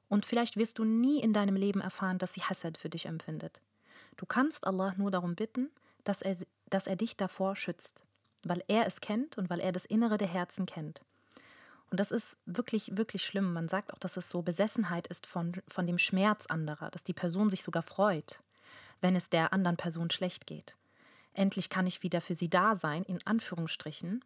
und 0.09 0.25
vielleicht 0.25 0.57
wirst 0.57 0.79
du 0.79 0.85
nie 0.85 1.21
in 1.21 1.33
deinem 1.33 1.57
Leben 1.57 1.81
erfahren, 1.81 2.19
dass 2.19 2.35
sie 2.35 2.43
Hasad 2.43 2.79
für 2.79 2.89
dich 2.89 3.07
empfindet. 3.07 3.61
Du 4.17 4.27
kannst 4.27 4.67
Allah 4.67 4.95
nur 4.97 5.11
darum 5.11 5.35
bitten, 5.35 5.71
dass 6.05 6.23
er, 6.23 6.37
dass 6.69 6.87
er 6.87 6.97
dich 6.97 7.17
davor 7.17 7.57
schützt 7.57 8.05
weil 8.45 8.63
er 8.69 8.87
es 8.87 9.01
kennt 9.01 9.39
und 9.39 9.51
weil 9.51 9.61
er 9.61 9.73
das 9.73 9.85
Innere 9.85 10.19
der 10.19 10.29
Herzen 10.29 10.67
kennt. 10.67 11.01
Und 11.91 11.99
das 11.99 12.13
ist 12.13 12.37
wirklich, 12.47 12.97
wirklich 12.97 13.25
schlimm. 13.25 13.53
Man 13.53 13.69
sagt 13.69 13.93
auch, 13.93 13.99
dass 13.99 14.17
es 14.17 14.29
so 14.29 14.43
Besessenheit 14.43 15.09
ist 15.09 15.27
von, 15.27 15.61
von 15.69 15.87
dem 15.87 15.99
Schmerz 15.99 16.47
anderer, 16.47 16.91
dass 16.91 17.03
die 17.03 17.13
Person 17.13 17.51
sich 17.51 17.63
sogar 17.63 17.83
freut, 17.83 18.41
wenn 19.01 19.17
es 19.17 19.29
der 19.29 19.53
anderen 19.53 19.77
Person 19.77 20.11
schlecht 20.11 20.47
geht. 20.47 20.77
Endlich 21.33 21.69
kann 21.69 21.87
ich 21.87 22.03
wieder 22.03 22.21
für 22.21 22.35
sie 22.35 22.49
da 22.49 22.77
sein, 22.77 23.03
in 23.03 23.19
Anführungsstrichen, 23.25 24.25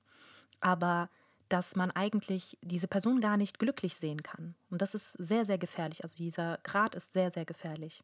aber 0.60 1.08
dass 1.48 1.76
man 1.76 1.90
eigentlich 1.90 2.58
diese 2.62 2.88
Person 2.88 3.20
gar 3.20 3.36
nicht 3.36 3.58
glücklich 3.58 3.96
sehen 3.96 4.22
kann. 4.22 4.54
Und 4.70 4.82
das 4.82 4.94
ist 4.94 5.12
sehr, 5.12 5.46
sehr 5.46 5.58
gefährlich. 5.58 6.02
Also 6.02 6.16
dieser 6.16 6.58
Grad 6.62 6.94
ist 6.94 7.12
sehr, 7.12 7.30
sehr 7.30 7.44
gefährlich. 7.44 8.02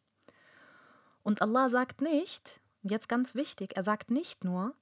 Und 1.22 1.42
Allah 1.42 1.68
sagt 1.68 2.00
nicht, 2.00 2.60
jetzt 2.82 3.08
ganz 3.08 3.34
wichtig, 3.34 3.76
er 3.76 3.84
sagt 3.84 4.10
nicht 4.10 4.44
nur 4.44 4.74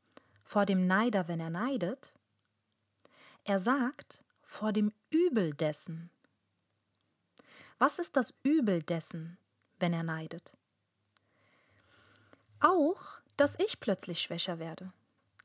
vor 0.49 0.65
dem 0.65 0.87
Neider, 0.87 1.29
wenn 1.29 1.41
er 1.41 1.51
neidet, 1.51 2.15
er 3.45 3.61
sagt 3.61 4.25
vor 4.41 4.73
dem 4.73 4.95
Übel 5.11 5.53
dessen. 5.53 6.09
Was 7.79 7.99
ist 7.99 8.17
das 8.17 8.33
Übel 8.43 8.83
dessen, 8.83 9.37
wenn 9.79 9.93
er 9.93 10.05
neidet? 10.05 10.55
Auch, 12.61 13.21
dass 13.37 13.59
ich 13.59 13.79
plötzlich 13.79 14.23
schwächer 14.23 14.59
werde. 14.59 14.91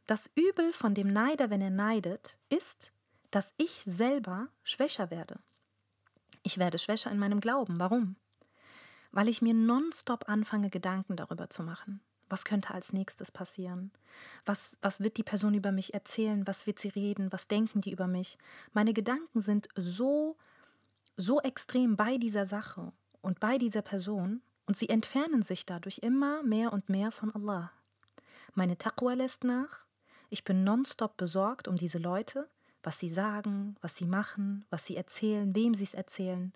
Das 0.08 0.32
Übel 0.36 0.72
von 0.72 0.96
dem 0.96 1.12
Neider, 1.12 1.50
wenn 1.50 1.62
er 1.62 1.70
neidet, 1.70 2.38
ist, 2.48 2.94
dass 3.30 3.54
ich 3.58 3.84
selber 3.86 4.48
schwächer 4.64 5.12
werde. 5.12 5.38
Ich 6.44 6.58
werde 6.58 6.80
schwächer 6.80 7.12
in 7.12 7.20
meinem 7.20 7.42
Glauben. 7.42 7.78
Warum? 7.78 8.16
Weil 9.12 9.28
ich 9.28 9.42
mir 9.42 9.54
nonstop 9.54 10.30
anfange, 10.30 10.70
Gedanken 10.70 11.18
darüber 11.18 11.50
zu 11.50 11.62
machen. 11.62 12.00
Was 12.34 12.46
könnte 12.46 12.74
als 12.74 12.94
nächstes 12.94 13.32
passieren? 13.32 13.92
Was, 14.44 14.80
was 14.82 15.02
wird 15.02 15.18
die 15.18 15.24
Person 15.24 15.54
über 15.54 15.72
mich 15.72 15.94
erzählen? 15.94 16.48
Was 16.48 16.66
wird 16.66 16.80
sie 16.80 16.88
reden? 16.88 17.32
Was 17.32 17.48
denken 17.48 17.80
die 17.80 17.92
über 17.92 18.08
mich? 18.08 18.40
Meine 18.72 18.92
Gedanken 18.92 19.40
sind 19.40 19.68
so, 19.76 20.36
so 21.16 21.40
extrem 21.42 21.96
bei 21.96 22.18
dieser 22.18 22.48
Sache 22.48 22.92
und 23.22 23.40
bei 23.40 23.60
dieser 23.60 23.84
Person 23.84 24.42
und 24.66 24.76
sie 24.76 24.90
entfernen 24.90 25.44
sich 25.44 25.68
dadurch 25.68 26.00
immer 26.00 26.42
mehr 26.42 26.74
und 26.74 26.90
mehr 26.90 27.12
von 27.12 27.30
Allah. 27.36 27.72
Meine 28.56 28.80
Taqwa 28.80 29.14
lässt 29.14 29.44
nach. 29.44 29.86
Ich 30.32 30.44
bin 30.44 30.64
nonstop 30.64 31.18
besorgt 31.18 31.68
um 31.68 31.76
diese 31.76 32.00
Leute, 32.00 32.50
was 32.82 32.98
sie 32.98 33.10
sagen, 33.10 33.76
was 33.80 33.96
sie 33.96 34.08
machen, 34.08 34.66
was 34.72 34.88
sie 34.88 34.98
erzählen, 34.98 35.54
wem 35.54 35.76
sie 35.76 35.84
es 35.84 35.94
erzählen. 35.94 36.52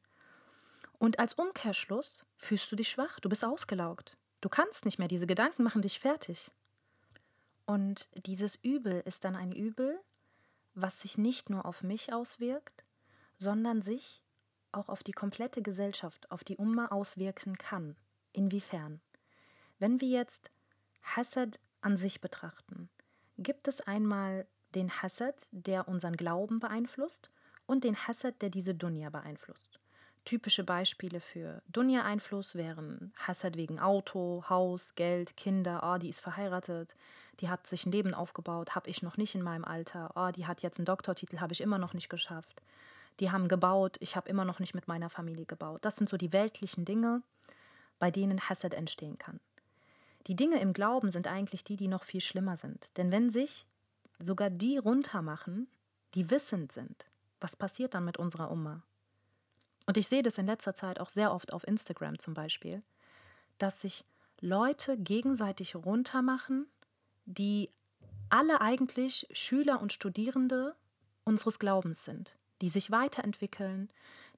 Und 0.98 1.20
als 1.20 1.36
Umkehrschluss 1.36 2.26
fühlst 2.36 2.72
du 2.72 2.76
dich 2.76 2.90
schwach, 2.90 3.20
du 3.20 3.30
bist 3.30 3.46
ausgelaugt. 3.46 4.18
Du 4.42 4.50
kannst 4.50 4.86
nicht 4.86 5.00
mehr, 5.00 5.08
diese 5.08 5.28
Gedanken 5.28 5.64
machen 5.64 5.82
dich 5.82 6.00
fertig. 6.00 6.52
Und 7.66 8.10
dieses 8.26 8.56
Übel 8.56 9.02
ist 9.06 9.24
dann 9.24 9.36
ein 9.36 9.52
Übel, 9.52 10.00
was 10.74 11.02
sich 11.02 11.18
nicht 11.18 11.50
nur 11.50 11.66
auf 11.66 11.84
mich 11.84 12.14
auswirkt, 12.14 12.84
sondern 13.38 13.82
sich 13.82 14.22
auch 14.72 14.90
auf 14.90 15.04
die 15.04 15.12
komplette 15.12 15.62
Gesellschaft, 15.62 16.32
auf 16.32 16.44
die 16.44 16.58
Umma 16.58 16.88
auswirken 16.88 17.58
kann. 17.58 17.96
Inwiefern? 18.32 19.02
Wenn 19.80 20.02
wir 20.02 20.08
jetzt 20.08 20.52
Hassad 21.02 21.60
an 21.82 21.98
sich 21.98 22.22
betrachten, 22.22 22.90
gibt 23.38 23.68
es 23.68 23.82
einmal 23.82 24.48
den 24.76 25.02
Hassad, 25.02 25.48
der 25.52 25.88
unseren 25.88 26.16
Glauben 26.16 26.60
beeinflusst, 26.60 27.32
und 27.66 27.84
den 27.84 28.08
Hassad, 28.08 28.42
der 28.42 28.50
diese 28.50 28.74
Dunja 28.74 29.10
beeinflusst. 29.10 29.77
Typische 30.28 30.66
Beispiele 30.66 31.22
für 31.22 31.62
Dunja-Einfluss 31.70 32.56
wären 32.56 33.14
Hassad 33.18 33.56
wegen 33.56 33.80
Auto, 33.80 34.44
Haus, 34.50 34.94
Geld, 34.96 35.38
Kinder, 35.38 35.80
oh, 35.86 35.98
die 35.98 36.10
ist 36.10 36.20
verheiratet, 36.20 36.98
die 37.40 37.48
hat 37.48 37.66
sich 37.66 37.86
ein 37.86 37.94
Leben 37.94 38.14
aufgebaut, 38.14 38.76
habe 38.76 38.90
ich 38.90 39.02
noch 39.02 39.16
nicht 39.16 39.36
in 39.36 39.42
meinem 39.42 39.64
Alter, 39.64 40.12
oh, 40.16 40.30
die 40.36 40.46
hat 40.46 40.62
jetzt 40.62 40.80
einen 40.80 40.86
Doktortitel, 40.86 41.40
habe 41.40 41.54
ich 41.54 41.62
immer 41.62 41.78
noch 41.78 41.94
nicht 41.94 42.10
geschafft. 42.10 42.62
Die 43.22 43.32
haben 43.32 43.48
gebaut, 43.48 43.96
ich 44.02 44.18
habe 44.18 44.28
immer 44.28 44.44
noch 44.44 44.60
nicht 44.60 44.76
mit 44.76 44.90
meiner 44.90 45.10
Familie 45.10 45.46
gebaut. 45.46 45.86
Das 45.86 45.96
sind 45.96 46.10
so 46.10 46.18
die 46.18 46.34
weltlichen 46.34 46.84
Dinge, 46.84 47.22
bei 47.98 48.12
denen 48.12 48.50
Hassad 48.50 48.74
entstehen 48.74 49.18
kann. 49.18 49.40
Die 50.28 50.36
Dinge 50.36 50.60
im 50.60 50.74
Glauben 50.74 51.10
sind 51.10 51.28
eigentlich 51.28 51.64
die, 51.64 51.78
die 51.78 51.88
noch 51.88 52.04
viel 52.04 52.20
schlimmer 52.20 52.58
sind. 52.58 52.98
Denn 52.98 53.14
wenn 53.14 53.30
sich 53.30 53.66
sogar 54.20 54.50
die 54.50 54.78
runtermachen, 54.78 55.70
die 56.16 56.30
wissend 56.30 56.74
sind, 56.74 57.06
was 57.40 57.56
passiert 57.56 57.94
dann 57.94 58.04
mit 58.04 58.18
unserer 58.18 58.52
Umma? 58.52 58.84
Und 59.88 59.98
ich 59.98 60.08
sehe 60.08 60.22
das 60.22 60.38
in 60.38 60.46
letzter 60.46 60.76
Zeit 60.76 61.00
auch 61.00 61.10
sehr 61.10 61.34
oft 61.34 61.54
auf 61.54 61.66
Instagram 61.66 62.20
zum 62.20 62.36
Beispiel, 62.36 62.84
dass 63.58 63.82
sich 63.82 64.06
Leute 64.40 64.98
gegenseitig 64.98 65.76
runtermachen, 65.76 66.68
die 67.26 67.72
alle 68.30 68.62
eigentlich 68.62 69.28
Schüler 69.32 69.82
und 69.82 69.94
Studierende 69.94 70.76
unseres 71.24 71.58
Glaubens 71.58 72.04
sind, 72.04 72.36
die 72.62 72.70
sich 72.70 72.92
weiterentwickeln, 72.92 73.90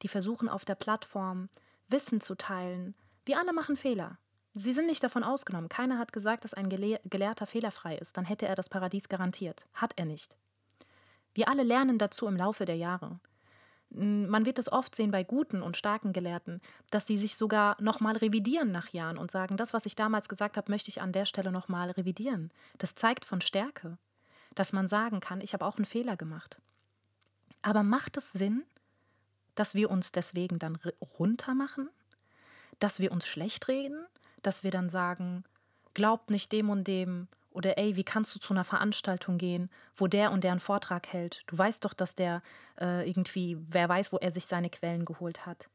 die 0.03 0.07
versuchen 0.07 0.47
auf 0.47 0.63
der 0.63 0.75
Plattform 0.75 1.49
Wissen 1.87 2.21
zu 2.21 2.35
teilen. 2.35 2.95
Wir 3.25 3.39
alle 3.39 3.51
machen 3.51 3.75
Fehler. 3.75 4.19
Sie 4.53 4.73
sind 4.73 4.85
nicht 4.85 5.03
davon 5.03 5.23
ausgenommen. 5.23 5.69
Keiner 5.69 5.97
hat 5.97 6.13
gesagt, 6.13 6.43
dass 6.43 6.53
ein 6.53 6.69
Gelehrter 6.69 7.45
fehlerfrei 7.47 7.97
ist. 7.97 8.17
Dann 8.17 8.25
hätte 8.25 8.47
er 8.47 8.55
das 8.55 8.69
Paradies 8.69 9.09
garantiert. 9.09 9.65
Hat 9.73 9.93
er 9.95 10.05
nicht. 10.05 10.35
Wir 11.33 11.47
alle 11.47 11.63
lernen 11.63 11.97
dazu 11.97 12.27
im 12.27 12.37
Laufe 12.37 12.65
der 12.65 12.77
Jahre. 12.77 13.19
Man 13.91 14.45
wird 14.45 14.59
es 14.59 14.71
oft 14.71 14.93
sehen 14.93 15.09
bei 15.09 15.23
guten 15.23 15.63
und 15.63 15.75
starken 15.75 16.13
Gelehrten, 16.13 16.61
dass 16.91 17.07
sie 17.07 17.17
sich 17.17 17.35
sogar 17.35 17.75
nochmal 17.81 18.17
revidieren 18.17 18.71
nach 18.71 18.89
Jahren 18.89 19.17
und 19.17 19.31
sagen, 19.31 19.57
das, 19.57 19.73
was 19.73 19.87
ich 19.87 19.95
damals 19.95 20.29
gesagt 20.29 20.57
habe, 20.57 20.71
möchte 20.71 20.89
ich 20.89 21.01
an 21.01 21.11
der 21.11 21.25
Stelle 21.25 21.51
nochmal 21.51 21.89
revidieren. 21.91 22.51
Das 22.77 22.93
zeigt 22.93 23.25
von 23.25 23.41
Stärke, 23.41 23.97
dass 24.53 24.73
man 24.73 24.87
sagen 24.87 25.21
kann, 25.21 25.41
ich 25.41 25.53
habe 25.53 25.65
auch 25.65 25.77
einen 25.77 25.85
Fehler 25.85 26.17
gemacht. 26.17 26.61
Aber 27.63 27.81
macht 27.81 28.17
es 28.17 28.31
Sinn, 28.31 28.63
dass 29.55 29.73
wir 29.73 29.89
uns 29.89 30.11
deswegen 30.11 30.59
dann 30.59 30.77
runtermachen? 31.17 31.89
Dass 32.79 32.99
wir 32.99 33.11
uns 33.11 33.25
schlecht 33.25 33.67
reden? 33.67 34.05
Dass 34.43 34.63
wir 34.63 34.71
dann 34.71 34.89
sagen, 34.89 35.43
glaubt 35.95 36.29
nicht 36.29 36.51
dem 36.51 36.69
und 36.69 36.87
dem 36.87 37.27
oder 37.59 37.77
ey, 37.77 37.97
wie 37.97 38.05
kannst 38.05 38.33
du 38.33 38.39
zu 38.39 38.53
einer 38.53 38.63
Veranstaltung 38.63 39.37
gehen, 39.37 39.69
wo 39.97 40.07
der 40.07 40.31
und 40.31 40.45
der 40.45 40.51
einen 40.51 40.61
Vortrag 40.61 41.09
hält? 41.09 41.43
Du 41.47 41.57
weißt 41.57 41.83
doch, 41.83 41.93
dass 41.93 42.15
der 42.15 42.41
äh, 42.79 43.05
irgendwie, 43.05 43.57
wer 43.67 43.89
weiß, 43.89 44.13
wo 44.13 44.17
er 44.17 44.31
sich 44.31 44.45
seine 44.45 44.69
Quellen 44.69 45.03
geholt 45.03 45.45
hat. 45.45 45.69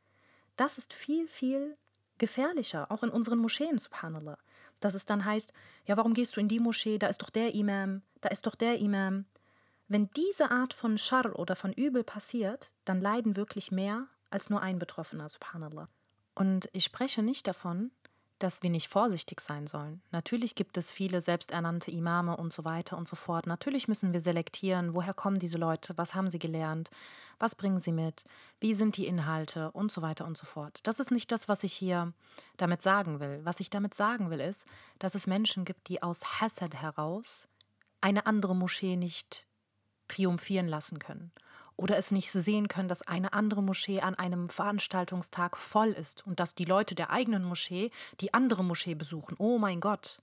Das 0.56 0.78
ist 0.78 0.94
viel, 0.94 1.28
viel 1.28 1.76
gefährlicher, 2.16 2.90
auch 2.90 3.02
in 3.02 3.10
unseren 3.10 3.38
Moscheen, 3.38 3.76
subhanallah. 3.76 4.38
Dass 4.80 4.94
es 4.94 5.04
dann 5.04 5.26
heißt, 5.26 5.52
ja, 5.84 5.98
warum 5.98 6.14
gehst 6.14 6.34
du 6.34 6.40
in 6.40 6.48
die 6.48 6.58
Moschee? 6.58 6.96
Da 6.96 7.08
ist 7.08 7.20
doch 7.20 7.28
der 7.28 7.54
Imam, 7.54 8.00
da 8.22 8.30
ist 8.30 8.46
doch 8.46 8.54
der 8.54 8.78
Imam. 8.78 9.26
Wenn 9.86 10.08
diese 10.16 10.50
Art 10.50 10.72
von 10.72 10.96
Schar 10.96 11.38
oder 11.38 11.54
von 11.54 11.74
Übel 11.74 12.02
passiert, 12.02 12.72
dann 12.86 13.02
leiden 13.02 13.36
wirklich 13.36 13.70
mehr 13.70 14.06
als 14.30 14.48
nur 14.48 14.62
ein 14.62 14.78
Betroffener, 14.78 15.28
subhanallah. 15.28 15.90
Und 16.34 16.70
ich 16.72 16.84
spreche 16.84 17.22
nicht 17.22 17.46
davon, 17.46 17.90
dass 18.38 18.62
wir 18.62 18.70
nicht 18.70 18.88
vorsichtig 18.88 19.40
sein 19.40 19.66
sollen. 19.66 20.02
Natürlich 20.10 20.54
gibt 20.54 20.76
es 20.76 20.90
viele 20.90 21.20
selbsternannte 21.20 21.90
Imame 21.90 22.36
und 22.36 22.52
so 22.52 22.64
weiter 22.64 22.96
und 22.96 23.06
so 23.06 23.16
fort. 23.16 23.46
Natürlich 23.46 23.88
müssen 23.88 24.12
wir 24.12 24.20
selektieren, 24.20 24.94
woher 24.94 25.14
kommen 25.14 25.38
diese 25.38 25.58
Leute, 25.58 25.96
was 25.96 26.14
haben 26.14 26.30
sie 26.30 26.38
gelernt, 26.38 26.90
was 27.38 27.54
bringen 27.54 27.78
sie 27.78 27.92
mit, 27.92 28.24
wie 28.60 28.74
sind 28.74 28.96
die 28.96 29.06
Inhalte 29.06 29.70
und 29.72 29.92
so 29.92 30.02
weiter 30.02 30.26
und 30.26 30.36
so 30.36 30.46
fort. 30.46 30.80
Das 30.82 31.00
ist 31.00 31.10
nicht 31.10 31.30
das, 31.32 31.48
was 31.48 31.64
ich 31.64 31.72
hier 31.72 32.12
damit 32.56 32.82
sagen 32.82 33.20
will. 33.20 33.40
Was 33.44 33.60
ich 33.60 33.70
damit 33.70 33.94
sagen 33.94 34.30
will, 34.30 34.40
ist, 34.40 34.66
dass 34.98 35.14
es 35.14 35.26
Menschen 35.26 35.64
gibt, 35.64 35.88
die 35.88 36.02
aus 36.02 36.40
Hassad 36.40 36.74
heraus 36.74 37.46
eine 38.00 38.26
andere 38.26 38.54
Moschee 38.54 38.96
nicht 38.96 39.46
triumphieren 40.08 40.68
lassen 40.68 40.98
können 40.98 41.32
oder 41.76 41.96
es 41.96 42.10
nicht 42.10 42.30
sehen 42.30 42.68
können, 42.68 42.88
dass 42.88 43.02
eine 43.02 43.32
andere 43.32 43.62
Moschee 43.62 44.00
an 44.00 44.14
einem 44.14 44.48
Veranstaltungstag 44.48 45.56
voll 45.56 45.88
ist 45.88 46.26
und 46.26 46.40
dass 46.40 46.54
die 46.54 46.64
Leute 46.64 46.94
der 46.94 47.10
eigenen 47.10 47.44
Moschee 47.44 47.90
die 48.20 48.32
andere 48.32 48.64
Moschee 48.64 48.94
besuchen. 48.94 49.34
Oh 49.38 49.58
mein 49.58 49.80
Gott. 49.80 50.20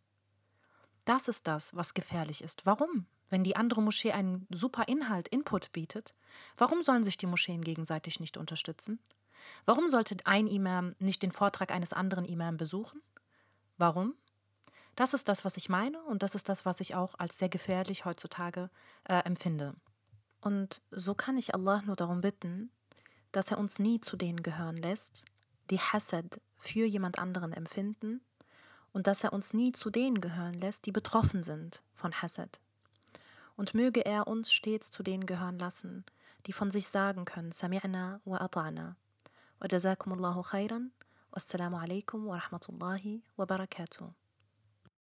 Das 1.06 1.28
ist 1.28 1.48
das, 1.48 1.76
was 1.76 1.94
gefährlich 1.94 2.44
ist. 2.44 2.66
Warum? 2.66 3.06
Wenn 3.30 3.44
die 3.44 3.56
andere 3.56 3.82
Moschee 3.82 4.12
einen 4.12 4.48
super 4.52 4.88
Inhalt, 4.88 5.28
Input 5.30 5.72
bietet, 5.72 6.16
warum 6.58 6.84
sollen 6.84 7.04
sich 7.04 7.18
die 7.18 7.28
Moscheen 7.28 7.64
gegenseitig 7.64 8.20
nicht 8.20 8.38
unterstützen? 8.38 9.00
Warum 9.66 9.90
sollte 9.90 10.18
ein 10.26 10.48
Imam 10.48 10.96
nicht 11.00 11.24
den 11.24 11.32
Vortrag 11.32 11.72
eines 11.72 11.94
anderen 11.94 12.26
Imam 12.26 12.58
besuchen? 12.58 13.02
Warum? 13.78 14.16
Das 14.96 15.14
ist 15.14 15.28
das, 15.28 15.46
was 15.46 15.58
ich 15.58 15.70
meine 15.70 16.02
und 16.04 16.24
das 16.24 16.36
ist 16.36 16.50
das, 16.50 16.66
was 16.66 16.80
ich 16.80 16.96
auch 16.96 17.16
als 17.18 17.38
sehr 17.38 17.50
gefährlich 17.50 18.06
heutzutage 18.06 18.70
äh, 19.06 19.20
empfinde. 19.24 19.76
Und 20.42 20.82
so 20.92 21.14
kann 21.16 21.38
ich 21.38 21.54
Allah 21.54 21.82
nur 21.86 21.96
darum 21.96 22.22
bitten, 22.22 22.72
dass 23.32 23.52
er 23.52 23.58
uns 23.58 23.80
nie 23.80 24.02
zu 24.02 24.18
denen 24.18 24.44
gehören 24.44 24.78
lässt, 24.78 25.24
die 25.70 25.80
Hassad 25.80 26.42
für 26.58 26.86
jemand 26.86 27.20
anderen 27.20 27.54
empfinden 27.54 28.22
und 28.92 29.08
dass 29.08 29.24
er 29.24 29.34
uns 29.34 29.54
nie 29.54 29.72
zu 29.72 29.90
denen 29.90 30.20
gehören 30.20 30.56
lässt, 30.56 30.86
die 30.86 30.92
betroffen 30.92 31.44
sind 31.44 31.82
von 31.96 32.14
Hassad. 32.14 32.60
Und 33.56 33.74
möge 33.74 34.06
er 34.06 34.28
uns 34.28 34.52
stets 34.52 34.92
zu 34.92 35.04
denen 35.04 35.26
gehören 35.26 35.60
lassen, 35.60 36.06
die 36.48 36.54
von 36.54 36.72
sich 36.72 36.88
sagen 36.88 37.26
können, 37.26 37.52
Sami'na 37.52 38.20
wa 38.26 38.38
ata'na. 38.38 38.96
Wa 39.60 39.68
jazakumullahu 39.68 40.42
khairan. 40.42 40.92
Wassalamu 41.32 41.78
alaikum 41.78 42.26
wa 42.26 42.38
rahmatullahi 42.38 43.22
wa 43.38 43.46
barakatuh. 43.46 44.12